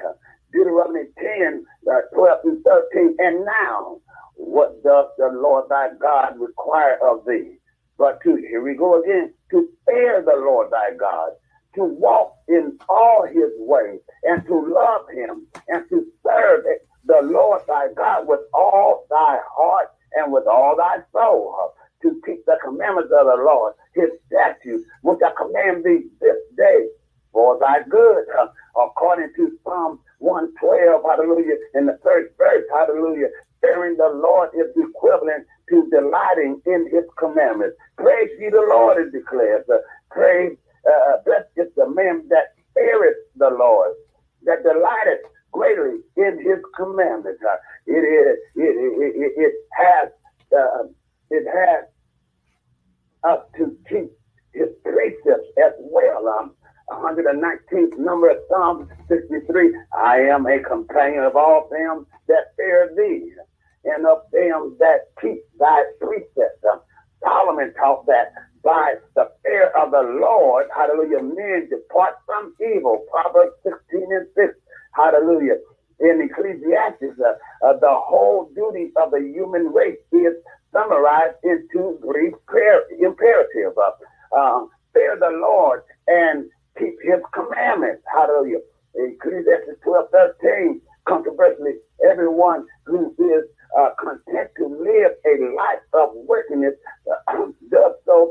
[0.52, 3.16] Deuteronomy 10, uh, 12 and 13.
[3.18, 3.98] And now,
[4.36, 7.56] what does the Lord thy God require of thee?
[7.98, 11.30] But to, here we go again, to fear the Lord thy God,
[11.76, 16.64] to walk in all his ways, and to love him, and to serve
[17.06, 22.44] the Lord thy God with all thy heart and with all thy soul, to keep
[22.46, 26.88] the commandments of the Lord, his statutes, which I command thee this day
[27.32, 28.24] for thy good,
[28.76, 33.28] according to Psalm 112, hallelujah, in the first verse, hallelujah.
[33.60, 37.76] Fearing the Lord is equivalent to delighting in his commandments.
[37.98, 39.64] Praise ye the Lord, it declares.
[39.68, 39.78] Uh,
[40.10, 40.56] praise,
[40.86, 43.92] uh, blessed is the man that feareth the Lord,
[44.44, 47.40] that delighteth greatly in his commandments.
[47.42, 47.56] Uh,
[47.86, 50.08] it it, it, it, it has,
[50.56, 50.84] uh,
[51.30, 51.84] it has
[53.24, 54.10] us to keep
[54.52, 56.28] his precepts as well.
[56.28, 56.54] Um,
[56.90, 59.74] 119th number of Psalm 63.
[59.96, 63.32] I am a companion of all them that fear thee,
[63.84, 66.62] and of them that keep thy precepts.
[66.70, 66.80] Um,
[67.22, 68.32] Solomon taught that
[68.64, 73.04] by the fear of the Lord, hallelujah, men depart from evil.
[73.10, 74.54] Proverbs 16 and 6,
[74.94, 75.56] hallelujah.
[76.00, 77.34] in Ecclesiastes, uh,
[77.66, 80.34] uh, the whole duty of the human race is
[80.72, 82.34] summarized in two brief
[83.00, 83.76] imperatives.
[83.76, 86.46] Uh, uh, fear the Lord and
[86.78, 88.02] keep his commandments.
[88.12, 88.58] Hallelujah.
[88.96, 90.06] Ecclesiastes 12,
[90.40, 91.74] 13, controversially,
[92.08, 93.44] everyone who is
[93.78, 96.74] uh, content to live a life of wickedness
[97.10, 97.32] uh,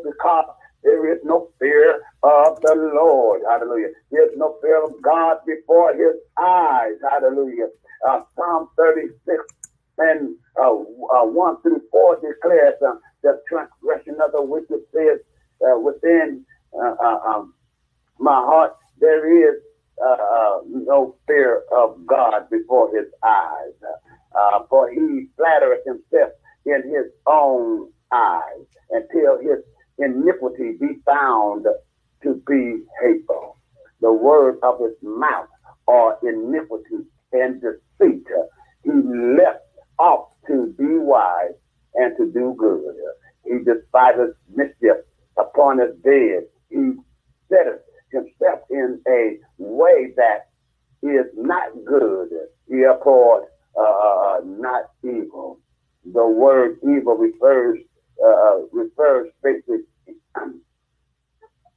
[0.03, 0.45] because
[0.83, 3.41] there is no fear of the Lord.
[3.49, 3.89] Hallelujah.
[4.11, 6.95] There's no fear of God before his eyes.
[7.09, 7.67] Hallelujah.
[8.07, 9.43] Uh, Psalm 36
[9.97, 15.19] and uh, uh, 1 through 4 declares uh, the transgression of the wicked says
[15.65, 17.53] uh, within uh, um,
[18.19, 19.61] my heart there is
[20.69, 23.73] no fear of God before his eyes.
[24.69, 26.31] for he flattereth himself
[26.65, 29.59] in his own eyes until his
[29.97, 31.65] iniquity be found
[32.23, 33.57] to be hateful.
[34.01, 35.47] The word of his mouth
[35.87, 38.25] are iniquity and deceit.
[38.83, 39.63] He left
[39.99, 41.53] off to be wise
[41.95, 42.95] and to do good.
[43.45, 44.97] He despises mischief
[45.37, 46.43] upon his bed.
[46.69, 46.93] He
[47.49, 47.81] setteth
[48.11, 50.49] himself in a way that
[51.01, 52.29] is not good.
[52.69, 53.45] He abhorred
[53.79, 55.59] uh, not evil.
[56.13, 57.79] The word evil refers
[58.25, 59.85] uh, refers basically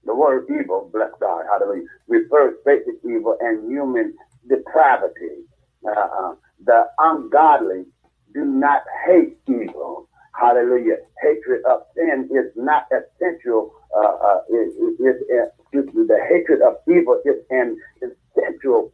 [0.05, 4.15] the word evil, bless God, hallelujah, refers basic evil and human
[4.49, 5.45] depravity.
[5.87, 6.35] Uh, uh,
[6.65, 7.85] the ungodly
[8.33, 10.09] do not hate evil.
[10.39, 10.97] Hallelujah.
[11.23, 13.73] Hatred of sin is not essential.
[13.97, 18.93] Uh, uh, the hatred of evil is an essential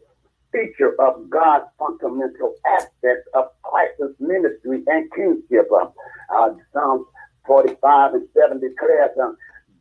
[0.53, 5.69] feature of God's fundamental aspects of Christ's ministry and kingship.
[5.73, 6.51] Uh,
[7.47, 9.37] 45 and 7 declares, um,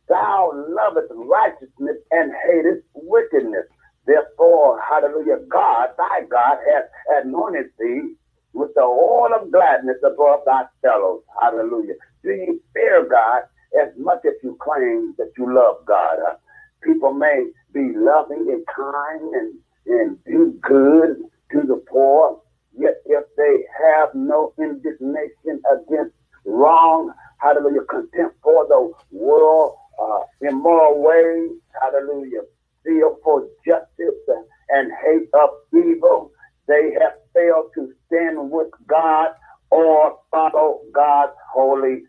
[0.08, 3.66] Thou lovest righteousness and hatest wickedness.
[4.06, 6.84] Therefore, hallelujah, God, thy God, has
[7.24, 8.14] anointed thee
[8.52, 11.22] with the oil of gladness above thy fellows.
[11.40, 11.94] Hallelujah.
[12.22, 13.42] Do you fear God
[13.80, 16.18] as much as you claim that you love God?
[16.28, 16.34] Uh,
[16.82, 19.54] people may be loving and kind and,
[19.86, 21.16] and do good
[21.52, 22.40] to the poor,
[22.76, 27.12] yet if they have no indignation against wrong,
[27.42, 32.42] hallelujah, contempt for the world, uh, immoral ways, hallelujah,
[32.84, 36.32] zeal for justice and, and hate of evil,
[36.68, 39.30] they have failed to stand with God
[39.70, 42.02] or follow God's Holy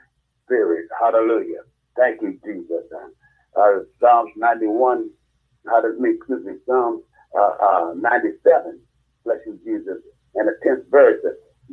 [0.45, 0.87] Spirit.
[1.01, 1.61] Hallelujah.
[1.97, 2.85] Thank you, Jesus.
[3.57, 5.09] Uh, Psalms 91,
[5.69, 7.03] hallelujah, excuse me, Psalms
[7.37, 8.79] uh, uh, 97,
[9.25, 9.99] bless you, Jesus.
[10.35, 11.21] And the 10th verse,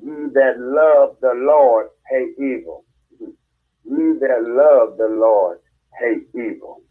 [0.03, 2.85] ye that love the Lord hate evil.
[3.85, 5.59] Ye that love the Lord
[6.01, 6.83] hate evil.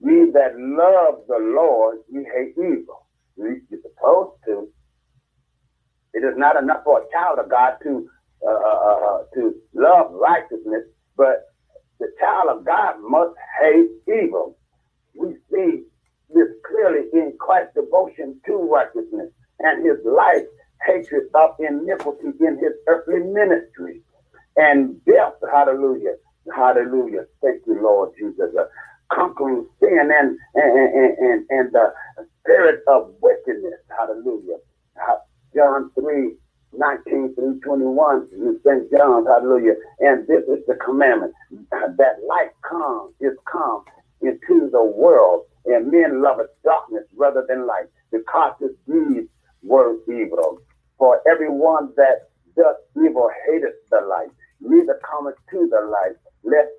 [0.00, 3.06] Ye that love the Lord, ye hate evil.
[3.36, 4.68] You're supposed to,
[6.14, 8.08] it is not enough for a child of God to
[8.46, 10.84] uh, uh, uh, uh, to love righteousness,
[11.16, 11.46] but
[12.00, 14.58] the child of God must hate evil.
[15.18, 15.84] We see
[16.34, 19.30] this clearly in Christ's devotion to righteousness
[19.60, 20.44] and his life
[20.86, 24.02] hatred of iniquity in his earthly ministry
[24.56, 25.34] and death.
[25.52, 26.16] Hallelujah.
[26.54, 27.26] Hallelujah.
[27.42, 28.50] Thank you, Lord Jesus.
[28.58, 28.64] Uh,
[29.12, 31.94] conquering sin and and, and, and, and the
[32.42, 33.80] spirit of wickedness.
[33.98, 34.58] Hallelujah.
[35.54, 36.34] John 3,
[36.76, 38.90] 19 through 21 in St.
[38.92, 39.74] John, hallelujah.
[40.00, 41.34] And this is the commandment
[41.70, 43.84] that light comes, is come
[44.22, 49.28] into the world, and men love darkness rather than light, because his deeds
[49.62, 50.58] were evil.
[50.98, 54.30] For everyone that does evil hateth the light,
[54.60, 56.70] neither cometh to the light, lest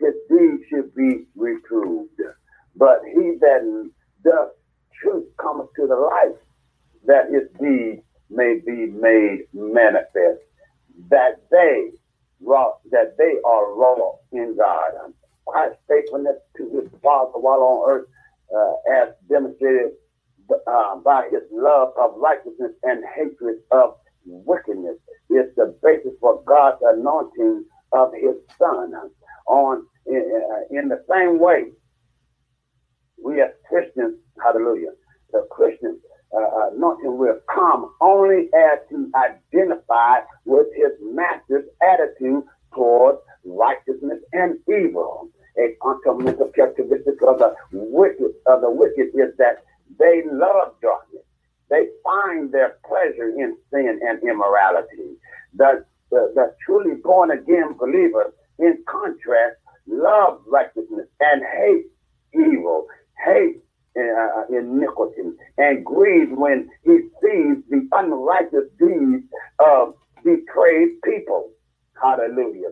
[0.00, 2.10] his deeds should be reproved.
[2.76, 3.90] But he that
[4.24, 4.50] doth
[5.02, 6.36] truth cometh to the light,
[7.06, 10.42] that his deeds may be made manifest,
[11.10, 11.90] that they
[12.40, 15.12] wrought, that they are wrought in God.
[15.46, 18.08] Christ's faithfulness to his Father while on earth,
[18.54, 19.92] uh, as demonstrated
[20.66, 23.96] uh, by his love of righteousness and hatred of
[24.28, 24.96] wickedness,
[25.30, 28.92] is the basis for God's anointing of his Son.
[29.46, 31.66] On in, the same way,
[33.22, 34.92] we as Christians, hallelujah,
[35.32, 35.98] the Christians
[36.36, 42.42] uh, anointing will come only as he identified with his master's attitude
[42.74, 45.30] towards righteousness and evil.
[45.58, 45.74] A
[46.04, 49.64] fundamental characteristic of the wicked of the wicked is that
[49.98, 51.24] they love darkness.
[51.70, 55.16] They find their pleasure in sin and immorality.
[55.54, 59.56] The, the, the truly born again believer, in contrast,
[59.86, 61.86] love righteousness and hate
[62.34, 62.86] evil,
[63.24, 63.62] hate
[63.98, 65.22] uh, iniquity
[65.56, 69.24] and grieves when he sees the unrighteous deeds
[69.58, 69.94] of
[70.24, 71.50] depraved people.
[72.00, 72.70] Hallelujah.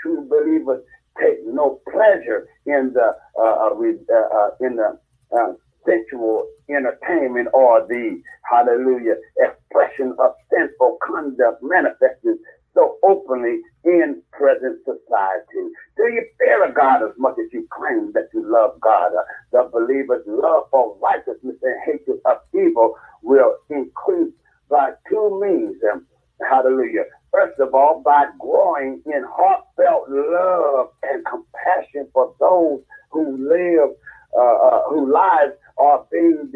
[0.00, 0.84] True believers
[1.20, 4.98] take no pleasure in the uh, uh, uh, uh in the
[5.36, 5.52] uh,
[5.88, 8.20] sensual entertainment or the
[8.50, 12.36] hallelujah expression of sinful conduct manifested
[12.74, 15.64] so openly in present society.
[15.96, 19.12] Do you fear God as much as you claim that you love God?
[19.16, 19.22] Uh,
[19.52, 24.32] the believer's love for righteousness and hatred of evil will increase
[24.70, 25.76] by two means.
[25.92, 26.06] Um,
[26.48, 27.04] hallelujah.
[27.32, 32.80] First of all, by growing in heartfelt love and compassion for those
[33.10, 33.90] who live,
[34.38, 36.50] uh, uh, whose lives are being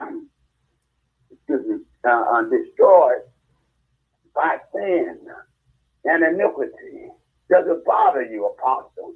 [1.30, 1.76] excuse me,
[2.08, 3.22] uh, uh, destroyed
[4.34, 5.18] by sin
[6.04, 7.10] and iniquity.
[7.50, 9.14] Does it bother you, apostle?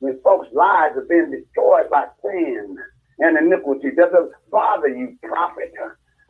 [0.00, 2.76] When folks' lives are being destroyed by sin
[3.18, 5.72] and iniquity, does it bother you, prophet?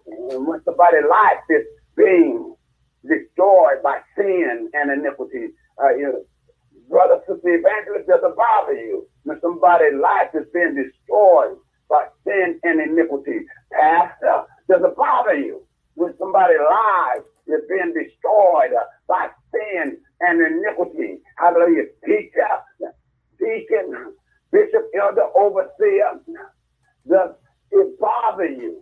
[0.06, 1.66] When somebody's life is
[1.96, 2.54] being
[3.02, 5.48] destroyed by sin and iniquity,
[5.82, 6.24] uh, you know,
[6.88, 11.58] brother, sister, evangelist, does it bother you when somebody's life is being destroyed
[11.88, 13.46] by sin and iniquity?
[13.72, 15.62] Pastor, does it bother you
[15.94, 21.18] when somebody's life is being destroyed uh, by sin and iniquity.
[21.36, 21.84] Hallelujah.
[22.04, 22.92] Teacher,
[23.38, 24.14] deacon,
[24.52, 26.20] bishop, elder, overseer.
[27.08, 27.30] Does
[27.72, 28.80] it bother you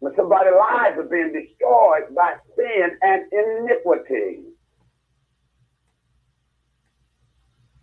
[0.00, 4.42] when somebody's lives are being destroyed by sin and iniquity?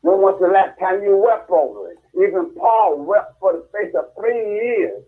[0.03, 1.99] When was the last time you wept over it?
[2.19, 5.03] Even Paul wept for the space of three years.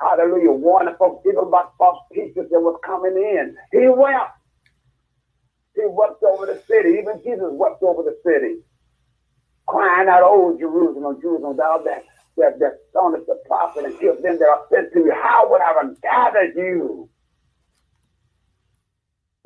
[0.00, 0.52] Hallelujah.
[0.52, 3.56] Warning folks, even about false teachers that was coming in.
[3.72, 4.38] He wept.
[5.76, 6.98] He wept over the city.
[7.00, 8.62] Even Jesus wept over the city.
[9.68, 12.04] Crying out, Oh, Jerusalem, oh, Jerusalem, thou that
[12.38, 15.12] that, that stonest the prophet and killed them that are sent to you.
[15.12, 17.10] How would I have gathered you?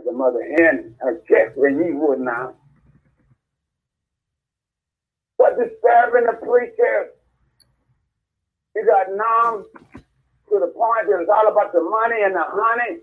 [0.04, 2.56] The mother hen her chest when you would not.
[5.42, 7.10] What disturbing the preacher?
[8.74, 13.00] He got numb to the point that it's all about the money and the honey.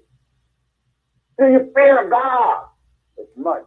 [1.37, 2.69] Do you fear God?
[3.19, 3.65] as much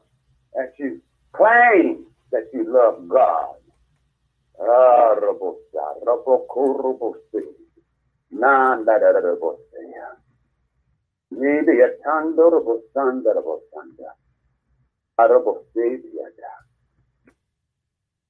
[0.58, 1.02] as you
[1.34, 3.56] claim that you love God.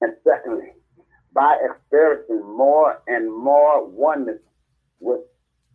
[0.03, 0.73] And secondly,
[1.33, 4.41] by experiencing more and more oneness
[4.99, 5.21] with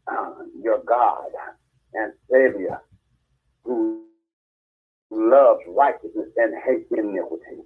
[0.06, 1.30] uh, your God
[1.94, 2.78] and Savior,
[3.64, 4.04] who
[5.10, 7.62] loves righteousness and hates iniquity.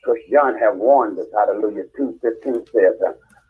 [0.00, 2.94] Because John have warned us, hallelujah, 2.15 says,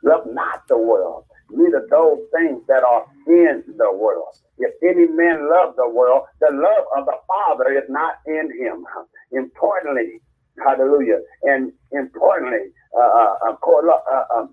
[0.02, 4.34] love not the world, neither those things that are in the world.
[4.58, 8.84] If any man love the world, the love of the Father is not in him.
[9.30, 10.20] Importantly,
[10.64, 14.46] hallelujah, and importantly, uh, uh, uh, uh,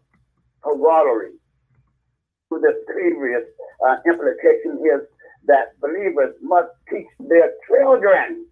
[0.61, 1.31] corollary
[2.51, 3.43] to the previous
[3.87, 5.01] uh, implication is
[5.45, 8.45] that believers must teach their children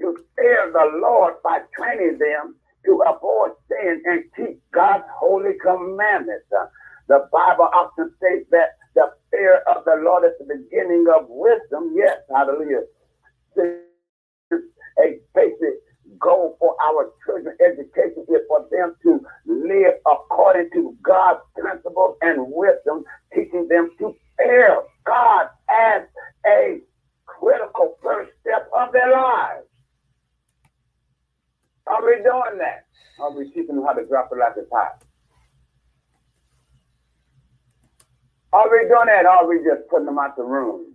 [0.00, 6.46] to fear the Lord by training them to avoid sin and keep God's holy commandments.
[6.56, 6.66] Uh,
[7.08, 11.94] the Bible often states that the fear of the Lord is the beginning of wisdom.
[11.96, 12.82] Yes, hallelujah.
[13.54, 13.80] This
[14.52, 14.60] is
[14.98, 15.85] a basic
[16.18, 22.46] goal for our children education is for them to live according to God's principles and
[22.48, 23.04] wisdom,
[23.34, 26.02] teaching them to fear God as
[26.46, 26.80] a
[27.26, 29.66] critical first step of their lives.
[31.86, 32.86] Are we doing that?
[33.20, 35.02] Are we teaching them how to drop it like it's hot?
[38.52, 39.26] Are we doing that?
[39.26, 40.94] Or are we just putting them out the room?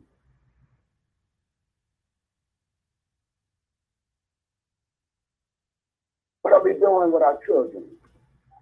[6.41, 7.83] What are we doing with our children?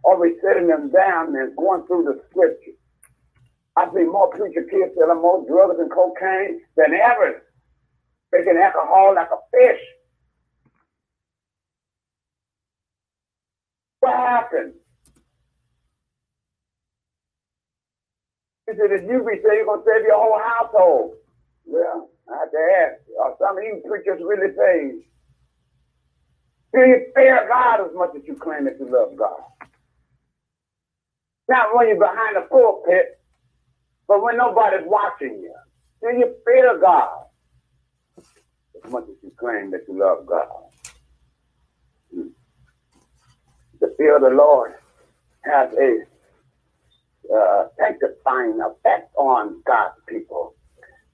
[0.05, 2.75] Are we sitting them down and going through the scriptures?
[3.75, 7.43] I see more preacher kids selling more drugs and cocaine than ever.
[8.31, 9.81] Drinking alcohol like a fish.
[13.99, 14.73] What happened?
[18.67, 21.13] He said, if you be saved, you're going to save your whole household.
[21.65, 25.05] Well, I have to ask, are some of you preachers really saved?
[26.73, 29.41] Do you fear God as much as you claim that you love God?
[31.47, 33.19] Not when you're behind the pulpit,
[34.07, 35.53] but when nobody's watching you.
[36.01, 37.25] Do you fear God
[38.83, 40.47] as much as you claim that you love God?
[43.79, 44.73] The fear of the Lord
[45.43, 45.99] has a
[47.33, 50.53] uh, sanctifying effect on God's people.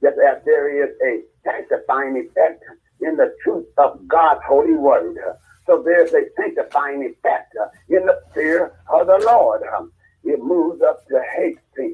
[0.03, 2.63] Just as there is a sanctifying effect
[3.05, 5.17] in the truth of God's holy word.
[5.65, 9.61] So there's a sanctifying effect uh, in the fear of the Lord.
[9.75, 9.91] Um,
[10.23, 11.93] it moves us to hate sin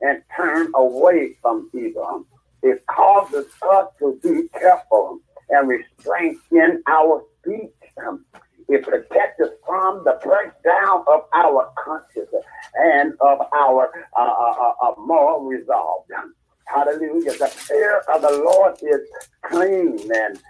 [0.00, 2.26] and turn away from evil.
[2.62, 7.70] It causes us to be careful and restraint in our speech.
[8.06, 8.24] Um,
[8.68, 12.30] it protects us from the breakdown of our conscience
[12.74, 16.04] and of our uh, uh, uh, uh moral resolve.
[16.66, 17.32] Hallelujah.
[17.38, 19.00] The fear of the Lord is
[19.42, 20.40] clean and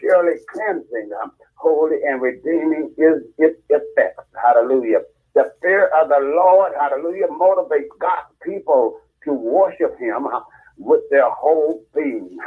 [0.00, 4.24] surely cleansing, um, holy and redeeming is its effects.
[4.42, 5.00] Hallelujah.
[5.34, 10.40] The fear of the Lord, hallelujah, motivates God's people to worship him uh,
[10.76, 12.38] with their whole being.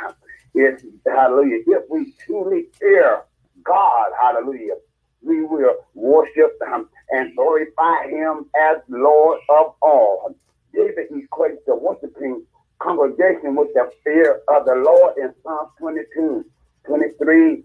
[0.53, 1.59] It's, hallelujah.
[1.65, 3.23] If we truly fear
[3.63, 4.75] God, hallelujah,
[5.21, 10.35] we will worship him and glorify him as Lord of all.
[10.73, 12.43] David equates the worshiping
[12.83, 16.45] congregation with the fear of the Lord in Psalm 22,
[16.87, 17.63] 23,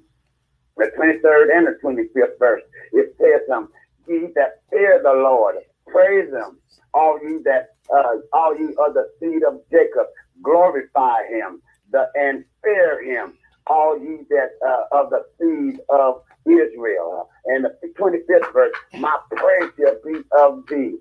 [0.77, 2.63] the 23rd and the 25th verse.
[2.93, 3.69] It says, um,
[4.09, 5.57] ye that fear the Lord,
[5.89, 6.59] praise him.
[6.95, 10.07] All ye that, uh, all ye of the seed of Jacob,
[10.43, 11.63] glorify him
[11.93, 13.35] the, and fear him.
[13.69, 17.29] All ye that uh, of the seed of Israel.
[17.47, 20.97] And the 25th verse, my praise shall be of thee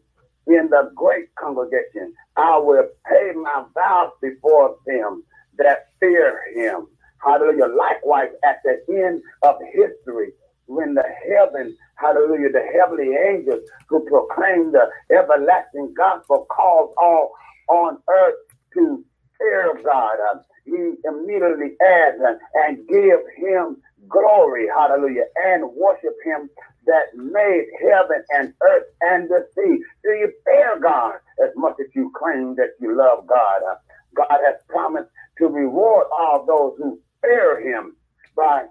[0.48, 2.14] in the great congregation.
[2.38, 5.24] I will pay my vows before them
[5.58, 6.88] that fear him.
[7.24, 7.68] Hallelujah.
[7.68, 10.32] Likewise, at the end of history,
[10.68, 17.32] when the heaven, hallelujah, the heavenly angels who proclaim the everlasting gospel calls all
[17.70, 18.36] on earth
[18.74, 19.04] to
[19.40, 22.34] fear God, uh, he immediately adds uh,
[22.66, 23.78] and give him
[24.10, 26.50] glory, hallelujah, and worship him
[26.88, 29.80] that made heaven and earth and the sea.
[30.04, 33.62] Do you fear God as much as you claim that you love God?
[33.70, 33.76] Uh,
[34.16, 37.96] God has promised to reward all those who fear him
[38.36, 38.66] by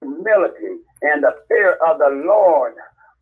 [0.00, 2.74] humility and the fear of the Lord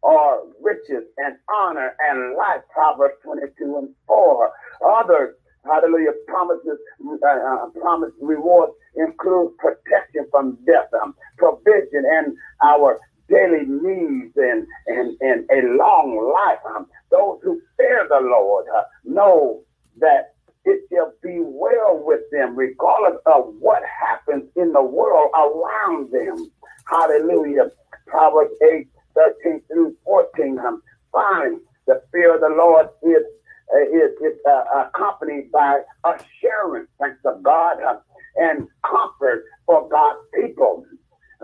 [0.02, 2.62] are riches and honor and life.
[2.72, 4.50] Proverbs 22 and 4.
[4.86, 5.34] Others
[5.68, 13.64] hallelujah, promises, uh, uh, promise rewards include protection from death, um, provision, and our daily
[13.66, 16.58] needs and, and, and a long life.
[16.74, 19.62] Um, those who fear the Lord uh, know
[20.00, 26.12] that it shall be well with them, regardless of what happens in the world around
[26.12, 26.50] them.
[26.86, 27.70] Hallelujah.
[28.06, 30.58] Proverbs 8, 13 through 14.
[30.58, 31.60] Um, fine.
[31.86, 33.24] The fear of the Lord is
[33.74, 37.98] uh, is, is uh, accompanied by assurance, thanks to God, uh,
[38.36, 40.86] and comfort for God's people.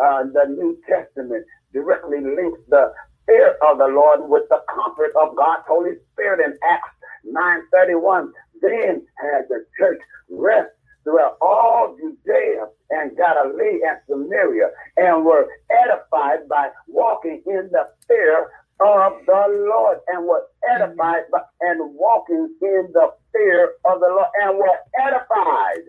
[0.02, 1.44] Uh, the New Testament
[1.74, 2.92] directly links the
[3.26, 6.90] fear of the Lord with the comfort of God's Holy Spirit in Acts
[7.26, 8.32] 9:31.
[8.62, 10.00] Then had the church
[10.30, 10.70] rest
[11.04, 18.48] throughout all Judea and Galilee and Samaria, and were edified by walking in the fear
[18.80, 24.28] of the Lord and were edified by, and walking in the fear of the Lord
[24.42, 25.84] and were edified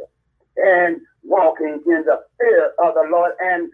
[0.57, 3.69] and walking in the fear of the Lord and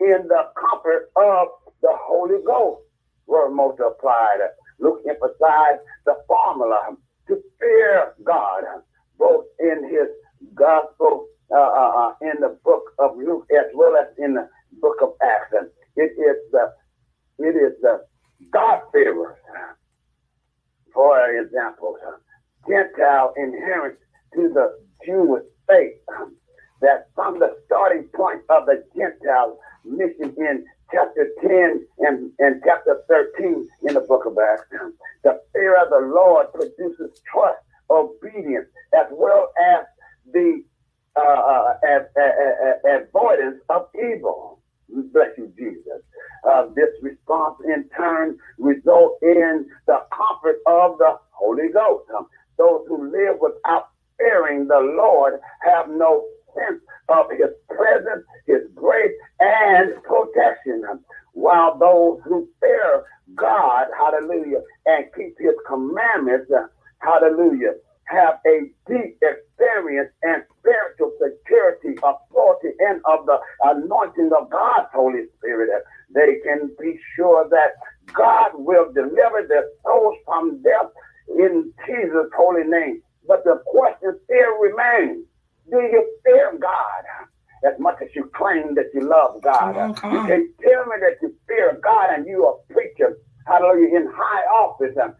[0.00, 1.48] in the comfort of
[1.82, 2.82] the Holy Ghost
[3.26, 4.38] were multiplied.
[4.78, 6.96] Luke emphasized the formula
[7.28, 8.64] to fear God,
[9.18, 10.08] both in his
[10.54, 14.48] gospel, uh, uh, uh in the book of Luke, as well as in the
[14.80, 15.54] book of Acts.
[15.96, 16.72] It is the
[17.38, 18.04] it is the
[18.52, 19.36] God-fearers,
[20.92, 21.96] for example,
[22.68, 23.98] Gentile inherent
[24.34, 25.96] to the Jewish faith,
[26.80, 33.02] that from the starting point of the Gentile mission in chapter 10 and, and chapter
[33.08, 34.64] 13 in the book of Acts,
[35.24, 37.58] the fear of the Lord produces trust,
[37.90, 39.84] obedience, as well as
[40.32, 40.62] the
[41.16, 44.60] uh, uh, avoidance of evil.
[44.88, 46.02] Bless you, Jesus.
[46.48, 52.08] Uh, this response in turn result in the comfort of the Holy Ghost.
[52.16, 52.26] Um,
[52.56, 56.24] those who live without fearing the Lord have no
[56.58, 60.82] sense of his presence, his grace, and protection.
[61.32, 63.04] While those who fear
[63.34, 66.50] God, hallelujah, and keep his commandments,
[67.00, 67.74] hallelujah,
[68.06, 75.24] have a deep experience and spiritual security, authority, and of the anointing of God's Holy
[75.38, 75.70] Spirit,
[76.14, 77.72] they can be sure that
[78.14, 80.90] God will deliver their souls from death
[81.38, 83.02] in Jesus' holy name.
[83.26, 85.26] But the question still remains
[85.70, 87.04] do you fear God
[87.66, 89.02] as much as you claim that you
[89.72, 89.94] love oh, God?
[89.94, 90.28] Come on, come on.
[90.28, 94.10] You can tell me that you fear God and you are a preacher, hallelujah, in
[94.12, 94.96] high office.
[95.00, 95.12] And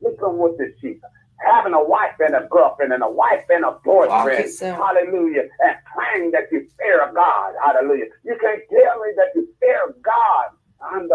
[0.00, 1.00] listen with the sheep.
[1.40, 4.50] having a wife and a girlfriend and a wife and a boyfriend.
[4.60, 5.48] Hallelujah.
[5.60, 7.54] And praying that you fear God.
[7.64, 8.06] Hallelujah.
[8.24, 10.46] You can't tell me that you fear God.
[10.92, 11.08] And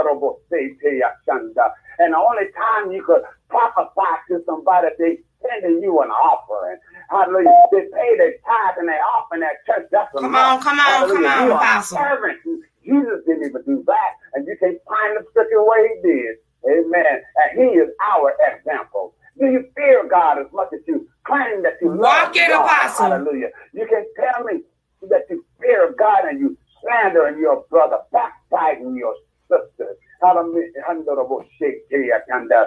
[2.13, 6.77] the only time you could prophesy to somebody, they sending you an offering.
[7.09, 7.49] Hallelujah.
[7.71, 9.87] They pay their tithe and they offering that church.
[9.91, 11.15] That's come on, come on, Hallelujah.
[11.21, 11.97] come on, Apostle.
[11.97, 12.39] Servant.
[12.83, 14.11] Jesus didn't even do that.
[14.33, 16.37] And you can't find the scripture where he did.
[16.65, 17.21] Amen.
[17.37, 19.13] And he is our example.
[19.39, 22.65] Do you fear God as much as you claim that you walk in God?
[22.65, 23.05] apostle?
[23.05, 23.49] Hallelujah.
[23.73, 24.61] You can tell me
[25.09, 29.15] that you fear God and you slandering your brother, backbiting your
[29.47, 29.95] sister.
[30.21, 30.71] Hallelujah.
[30.89, 32.65] And uh,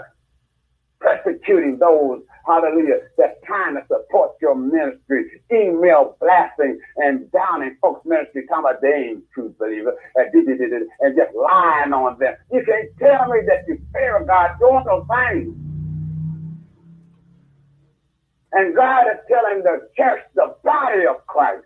[1.01, 8.47] persecuting those, hallelujah, that's trying to support your ministry, email blasting and downing folks' ministry,
[8.49, 12.35] talking about they ain't true believers, and, and just lying on them.
[12.51, 15.57] You can't tell me that you fear God doing those things.
[18.53, 21.65] And God is telling the church, the body of Christ,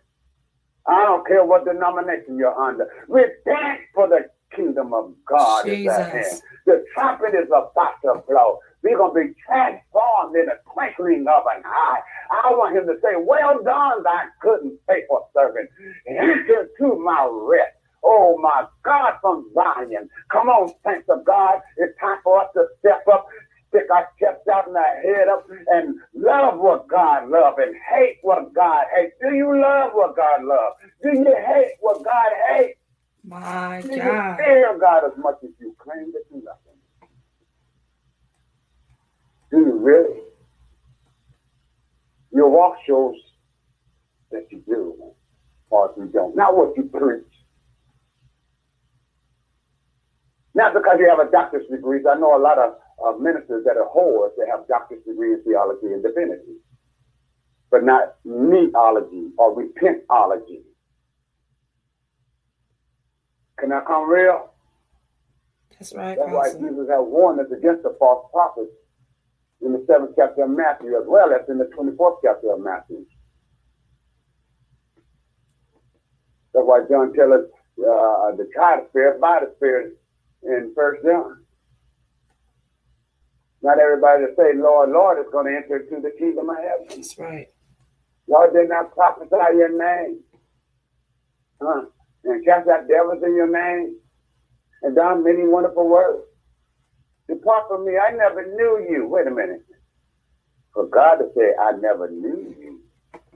[0.86, 5.80] I don't care what denomination you're under, repent for the kingdom of God Jesus.
[5.80, 6.40] is at hand.
[6.64, 8.60] The trumpet is about to blow.
[8.82, 12.00] We're going to be transformed in the twinkling of an eye.
[12.30, 15.68] I want him to say, Well done, thy good and faithful servant.
[16.08, 17.74] Enter to my rest.
[18.04, 20.08] Oh my God, from Zion.
[20.30, 21.60] Come on, saints of God.
[21.76, 23.26] It's time for us to step up,
[23.68, 28.18] stick our chest out and our head up, and love what God loves and hate
[28.22, 29.14] what God hates.
[29.20, 30.76] Do you love what God loves?
[31.02, 32.78] Do you hate what God hates?
[33.24, 34.38] My Do God.
[34.38, 36.58] you fear God as much as you claim that you love?
[39.50, 40.20] Do you really?
[42.32, 43.14] Your walk shows
[44.30, 45.12] that you do,
[45.70, 46.36] or you don't.
[46.36, 47.24] Not what you preach.
[50.54, 52.00] Not because you have a doctor's degree.
[52.10, 52.74] I know a lot of
[53.06, 56.56] uh, ministers that are whores that have doctor's degree in theology and divinity,
[57.70, 60.62] but not meology or repentology.
[63.58, 64.50] Can I come real?
[65.72, 66.16] That's right.
[66.18, 68.72] That's why Jesus has warned us against the false prophets
[69.62, 73.04] in the seventh chapter of Matthew, as well as in the 24th chapter of Matthew.
[76.54, 77.44] That's why John tells us
[77.78, 79.98] uh, the the spirit by the spirit
[80.42, 81.44] in First John.
[83.62, 86.86] Not everybody that say, Lord, Lord, is going to enter into the kingdom of heaven.
[86.88, 87.48] That's right.
[88.28, 90.20] Lord did not prophesy your name.
[91.60, 91.86] Huh?
[92.24, 93.96] And cast out devils in your name.
[94.82, 96.28] And done many wonderful works.
[97.28, 99.06] Depart from me, I never knew you.
[99.08, 99.64] Wait a minute.
[100.74, 102.80] For God to say, I never knew you,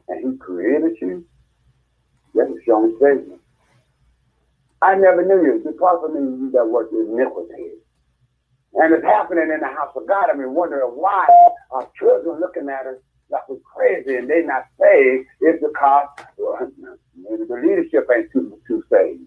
[0.09, 1.24] and He created you,
[2.34, 3.41] that's a strong statement.
[4.82, 5.62] I never knew you.
[5.64, 7.80] Depart from me, you that work iniquity.
[8.74, 10.30] And it's happening in the house of God.
[10.30, 11.26] I mean, wondering why
[11.72, 16.07] our children looking at us like we're crazy and they not saved is because
[16.38, 19.22] well, the leadership ain't too, too saved.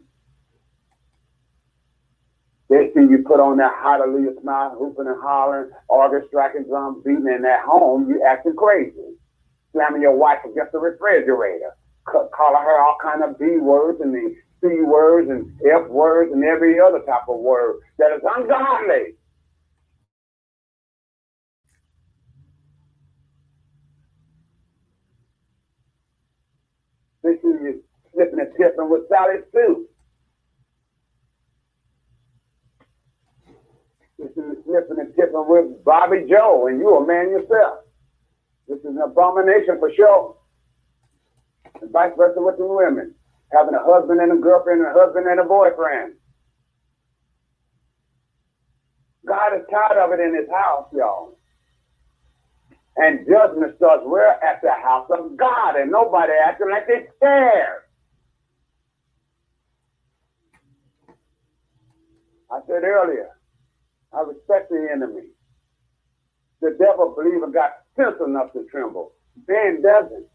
[2.74, 7.30] They see you put on that hallelujah smile, hooping and hollering, organ striking, drums, beating,
[7.30, 9.14] and at home you acting crazy.
[9.74, 14.36] Slamming your wife against the refrigerator, calling her all kind of B words and the
[14.60, 19.14] C words and F words and every other type of word that is ungodly.
[27.22, 27.84] This is you
[28.16, 29.88] slipping and tipping with Sally Sue.
[33.46, 37.80] This is sniffing and tipping with Bobby Joe, and you a man yourself.
[38.68, 40.38] This is an abomination for sure.
[41.82, 43.16] And vice versa with the women.
[43.52, 46.14] Having a husband and a girlfriend, and a husband and a boyfriend.
[49.26, 51.38] God is tired of it in his house, y'all.
[52.98, 54.04] And judgment starts.
[54.06, 57.84] We're at the house of God, and nobody acting like they scared.
[62.52, 63.30] I said earlier,
[64.16, 65.30] I respect the enemy.
[66.62, 69.14] The devil believer got sense enough to tremble.
[69.48, 70.28] Ben doesn't.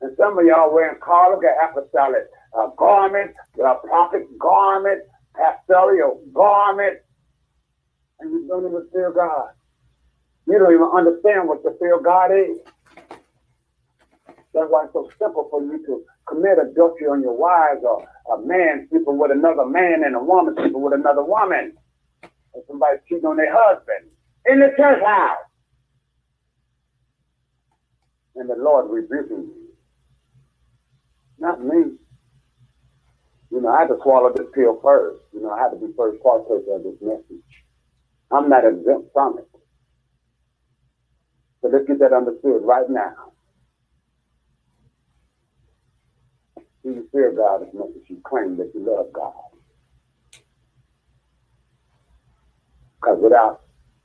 [0.00, 3.34] And some of y'all wearing cardigan apostolic uh, garments,
[3.64, 5.02] uh, prophet garment,
[5.36, 6.98] pastoral garment,
[8.20, 9.50] and you don't even fear God.
[10.46, 12.58] You don't even understand what the fear of God is.
[14.54, 18.42] That's why it's so simple for you to commit adultery on your wives or a
[18.46, 21.74] man sleeping with another man and a woman sleeping with another woman.
[22.52, 24.10] Or somebody cheating on their husband
[24.46, 25.38] in the church house.
[28.36, 29.68] And the Lord rebuking you.
[31.38, 31.94] Not me.
[33.50, 35.20] You know, I had to swallow this pill first.
[35.32, 37.44] You know, I had to be first partaker of this message.
[38.32, 39.48] I'm not exempt from it.
[41.62, 43.32] So let's get that understood right now.
[46.88, 49.34] Do you fear God as much as you claim that you love God?
[52.96, 53.60] Because without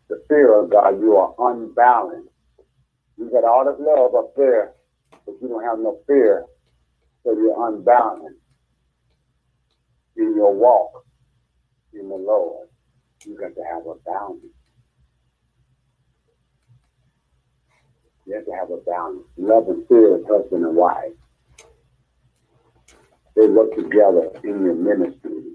[0.10, 2.28] the fear of God, you are unbalanced.
[3.18, 4.74] You got all this love up there,
[5.26, 6.44] but you don't have no fear,
[7.24, 8.42] so you're unbalanced
[10.18, 11.06] in your walk
[11.94, 12.68] in the Lord.
[13.26, 14.44] You got to have a balance.
[18.26, 19.24] You have to have a balance.
[19.38, 21.14] Love and fear is husband and wife.
[23.36, 25.54] They work together in your ministry,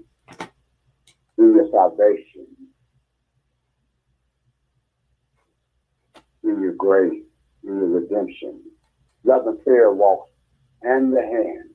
[1.37, 2.47] in your salvation,
[6.43, 7.23] in your grace,
[7.63, 8.61] in your redemption.
[9.23, 10.31] Love and fear walks
[10.83, 11.69] hand in hand.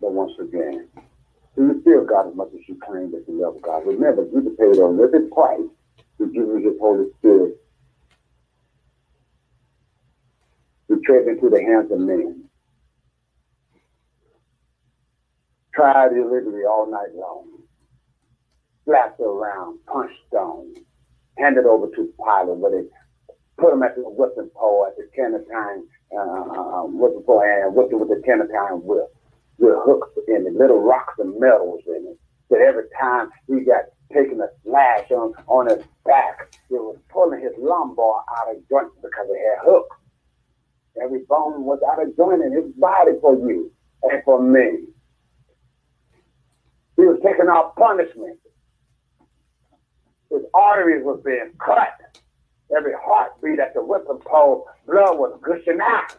[0.00, 0.88] But once again,
[1.56, 3.86] do you fear God as much as you claim that you love God?
[3.86, 5.60] Remember, Jesus paid a living price
[6.18, 7.59] to give you his Holy Spirit
[11.10, 12.44] to into the hands of men.
[15.74, 17.48] Tried illegally all night long.
[18.84, 20.74] Slapped around, punched on,
[21.38, 22.88] handed over to Pilate, where they
[23.58, 25.82] put him at the whipping pole at the Canatine
[26.12, 29.06] uh, uh, uh, whipping pole and whipped him with the Canatine whip
[29.58, 32.18] with hooks in it, little rocks and metals in it.
[32.48, 37.40] That every time he got taking a slash on, on his back, it was pulling
[37.40, 39.96] his lumbar out of joint because it had hooks.
[41.02, 43.72] Every bone was out of joint in his body for you
[44.02, 44.86] and for me.
[46.96, 48.38] He was taking our punishment.
[50.30, 52.18] His arteries was being cut.
[52.76, 56.16] Every heartbeat at the whipping pole, blood was gushing out.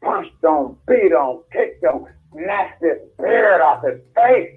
[0.00, 4.56] punched on, beat on, kicked on, snatched his beard off his face.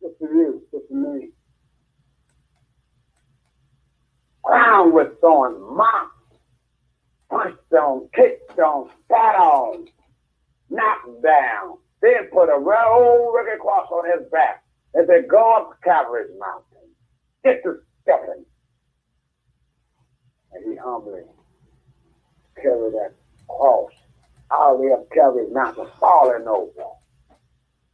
[0.00, 1.30] Good for you, good for me.
[4.48, 6.34] Crowned with thorns, mocked,
[7.28, 9.86] punched on, kicked on, spat on,
[10.70, 15.78] knocked down, then put a old rugged cross on his back and they go up
[15.84, 16.88] Calvary's mountain.
[17.44, 18.46] Get to stepping.
[20.52, 21.20] And he humbly
[22.56, 23.12] carried that
[23.48, 23.92] cross
[24.50, 26.88] all the way up Calvary's mountain, falling over,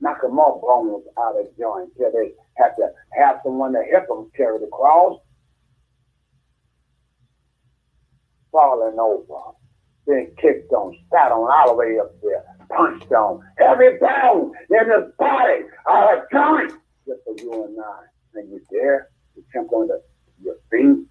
[0.00, 4.30] knocking more bones out of joint till they have to have someone to help them
[4.36, 5.18] carry the cross.
[8.55, 9.57] Falling over,
[10.07, 13.42] being kicked on, spat on all the way up there, punched on.
[13.59, 16.74] Every bone in his body, all the joints,
[17.05, 18.05] just for you and I.
[18.36, 20.00] And you dare to on the,
[20.40, 21.05] your feet,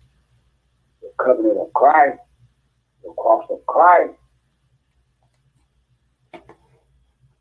[1.02, 2.20] the covenant of Christ,
[3.04, 4.14] the cross of Christ,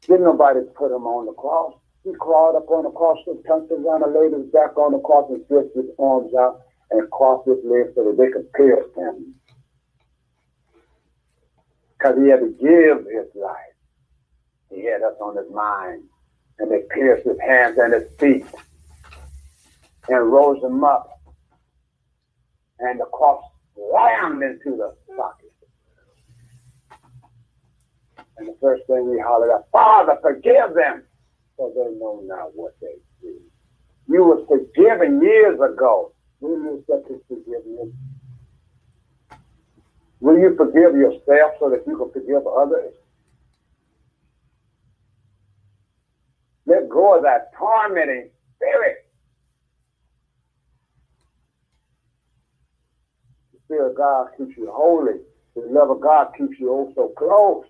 [0.06, 1.74] Didn't nobody put him on the cross.
[2.02, 5.30] He crawled up on the cross, turned around and laid his back on the cross
[5.30, 9.34] and stretched his arms out and crossed his legs so that they could pierce him.
[12.02, 13.56] Because he had to give his life.
[14.70, 16.02] He had us on his mind.
[16.58, 18.44] And they pierced his hands and his feet
[20.08, 21.20] and rose him up.
[22.80, 23.44] And the cross
[23.76, 25.52] slammed into the socket.
[28.36, 31.04] And the first thing we hollered out, Father, forgive them,
[31.56, 33.38] for they know not what they do.
[34.08, 36.12] You were forgiven years ago.
[36.40, 37.94] Will you accept his forgiveness?
[40.22, 42.94] Will you forgive yourself so that you can forgive others?
[46.64, 48.98] Let go of that tormenting spirit.
[53.52, 55.14] The fear of God keeps you holy.
[55.56, 57.64] The love of God keeps you oh so close.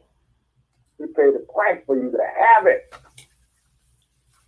[0.99, 2.95] He paid the price for you to have it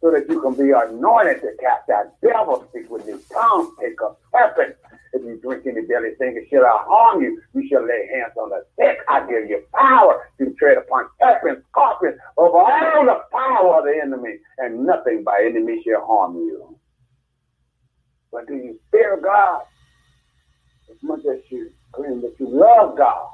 [0.02, 4.00] so that you can be anointed to cast out devils, speak with new tongues, take
[4.02, 4.78] up serpents.
[5.14, 7.40] If you drink any deadly thing, it shall harm you.
[7.54, 8.98] You shall lay hands on the sick.
[9.08, 14.00] I give you power to tread upon serpents, scorpions, over all the power of the
[14.02, 16.76] enemy, and nothing by enemy shall harm you.
[18.32, 19.62] But do you fear God
[20.90, 23.28] as much as you claim that you love God?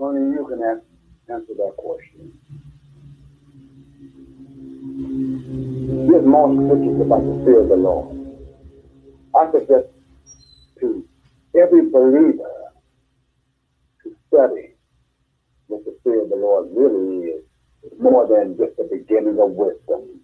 [0.00, 0.62] Only you can
[1.32, 2.38] answer that question.
[6.06, 8.36] There's more scriptures about the fear of the Lord.
[9.34, 9.88] I suggest
[10.80, 11.04] to
[11.56, 12.72] every believer
[14.04, 14.76] to study
[15.66, 17.44] what the fear of the Lord really is.
[17.98, 20.20] More than just the beginning of wisdom.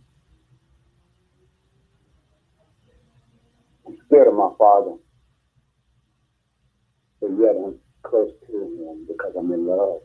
[3.87, 4.97] I'm scared of my father,
[7.21, 10.01] but yet I'm close to him because I'm in love.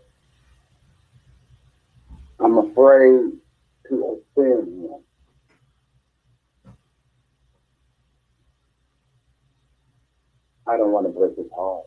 [2.39, 3.33] I'm afraid
[3.89, 5.08] to offend him.
[10.69, 11.85] I don't want to break his heart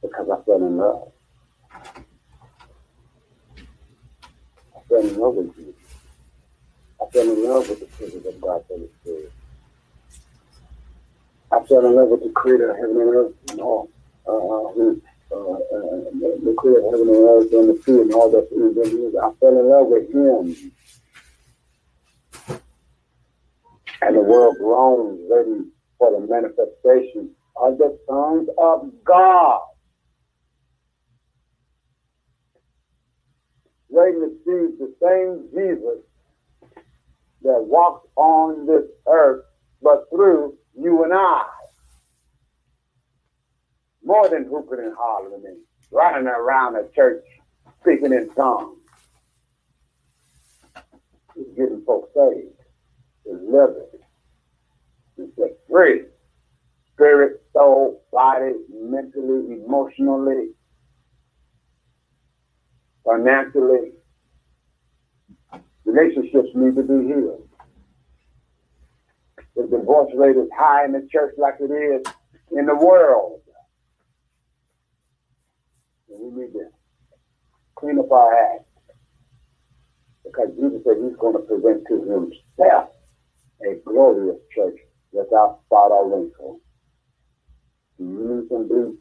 [0.00, 1.12] because I fell in love.
[4.74, 5.74] I fell in love with you.
[7.02, 9.30] I fell in love with the presence of the.
[11.52, 13.90] I fell in love with the creator of heaven and earth and all.
[14.26, 14.94] Uh, uh,
[15.30, 15.58] uh, uh
[16.42, 19.12] the creator of heaven and earth and the sea and all that's in them.
[19.22, 20.72] I fell in love with him.
[24.00, 25.68] And the world groans, ready
[25.98, 29.60] for the manifestation of the sons of God.
[33.90, 36.02] To see the same Jesus
[37.42, 39.44] that walked on this earth,
[39.82, 41.44] but through you and I.
[44.04, 45.58] More than hooping and hollering and
[45.92, 47.24] running around the church
[47.80, 48.78] speaking in tongues.
[51.56, 52.54] Getting folks saved,
[55.70, 56.02] free.
[56.94, 60.50] Spirit, soul, body, mentally, emotionally,
[63.04, 63.92] financially.
[65.84, 67.48] Relationships need to be healed
[69.58, 72.06] the divorce rate is high in the church like it is
[72.52, 73.40] in the world.
[76.08, 76.66] And we need to
[77.74, 78.64] clean up our act.
[80.24, 82.90] Because Jesus said he's going to present to himself
[83.62, 84.78] a glorious church
[85.12, 86.60] without spot or wrinkle.
[87.98, 88.94] Need some bleach.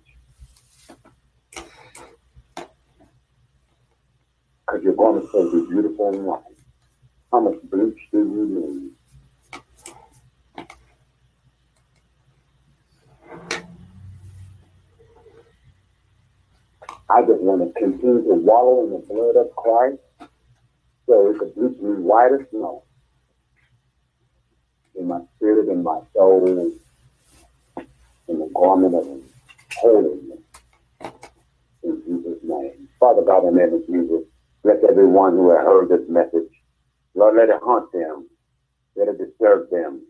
[4.66, 6.42] Because you're going to say the beautiful life.
[7.32, 8.92] How much bleach do you need?
[17.10, 20.00] I just want to continue to wallow in the blood of Christ
[21.06, 22.84] so it could bleach me white as snow
[24.98, 26.48] in my spirit and my soul
[28.28, 29.08] in the garment of
[29.78, 30.40] holiness
[31.84, 32.90] in Jesus' name.
[33.00, 34.24] Father God, in the name of Jesus,
[34.64, 36.52] bless everyone who has heard this message.
[37.16, 38.28] Lord, let it haunt them.
[38.96, 40.02] Let it disturb them.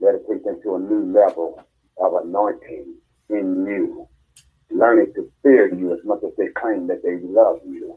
[0.00, 1.62] Let it take them to a new level
[1.98, 2.94] of anointing
[3.30, 4.08] in you
[4.70, 7.96] learning to fear you as much as they claim that they love you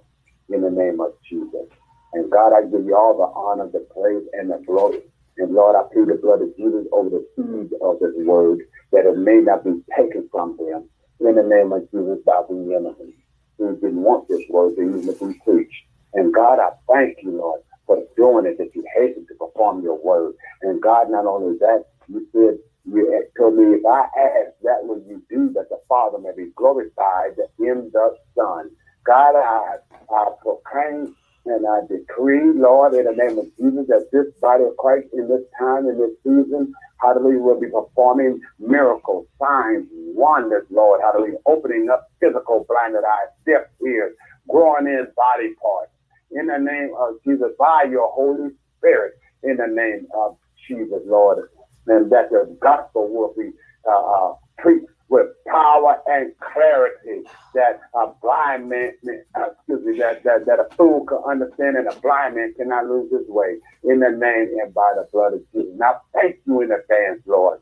[0.49, 1.67] in the name of Jesus.
[2.13, 5.01] And God, I give you all the honor, the praise, and the glory.
[5.38, 7.63] And Lord, I plead the blood of Jesus over the mm-hmm.
[7.63, 8.59] seed of this word
[8.91, 10.89] that it may not be taken from them.
[11.19, 13.13] In the name of Jesus, by the enemy
[13.57, 15.83] who didn't want this word to even be preached.
[16.13, 19.97] And God, I thank you, Lord, for doing it, that you hasten to perform your
[20.03, 20.35] word.
[20.61, 25.01] And God, not only that, you said you told me if I ask, that will
[25.07, 28.69] you do, that the Father may be glorified in the Son.
[29.05, 29.77] God, I,
[30.13, 31.15] I proclaim
[31.49, 35.27] and I decree, Lord, in the name of Jesus, that this body of Christ in
[35.27, 41.89] this time, in this season, hallelujah, will be performing miracles, signs, wonders, Lord, hallelujah, opening
[41.91, 44.15] up physical blinded eyes, deaf ears,
[44.49, 45.91] growing in body parts.
[46.31, 50.37] In the name of Jesus, by your Holy Spirit, in the name of
[50.67, 51.47] Jesus, Lord
[51.87, 53.51] and that the gospel will be
[53.89, 58.92] uh, uh, preached with power and clarity that a blind man,
[59.36, 62.88] uh, excuse me, that, that, that a fool can understand and a blind man cannot
[62.88, 65.74] lose his way in the name and by the blood of Jesus.
[65.78, 67.59] Now, thank you in advance, Lord,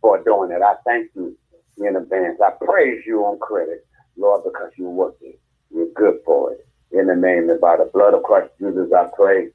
[0.00, 0.62] for doing it.
[0.62, 1.36] I thank you
[1.78, 2.38] in advance.
[2.40, 3.86] I praise you on credit,
[4.16, 5.34] Lord, because you're working.
[5.70, 6.66] You're good for it.
[6.92, 9.48] In the name and by the blood of Christ Jesus, I pray.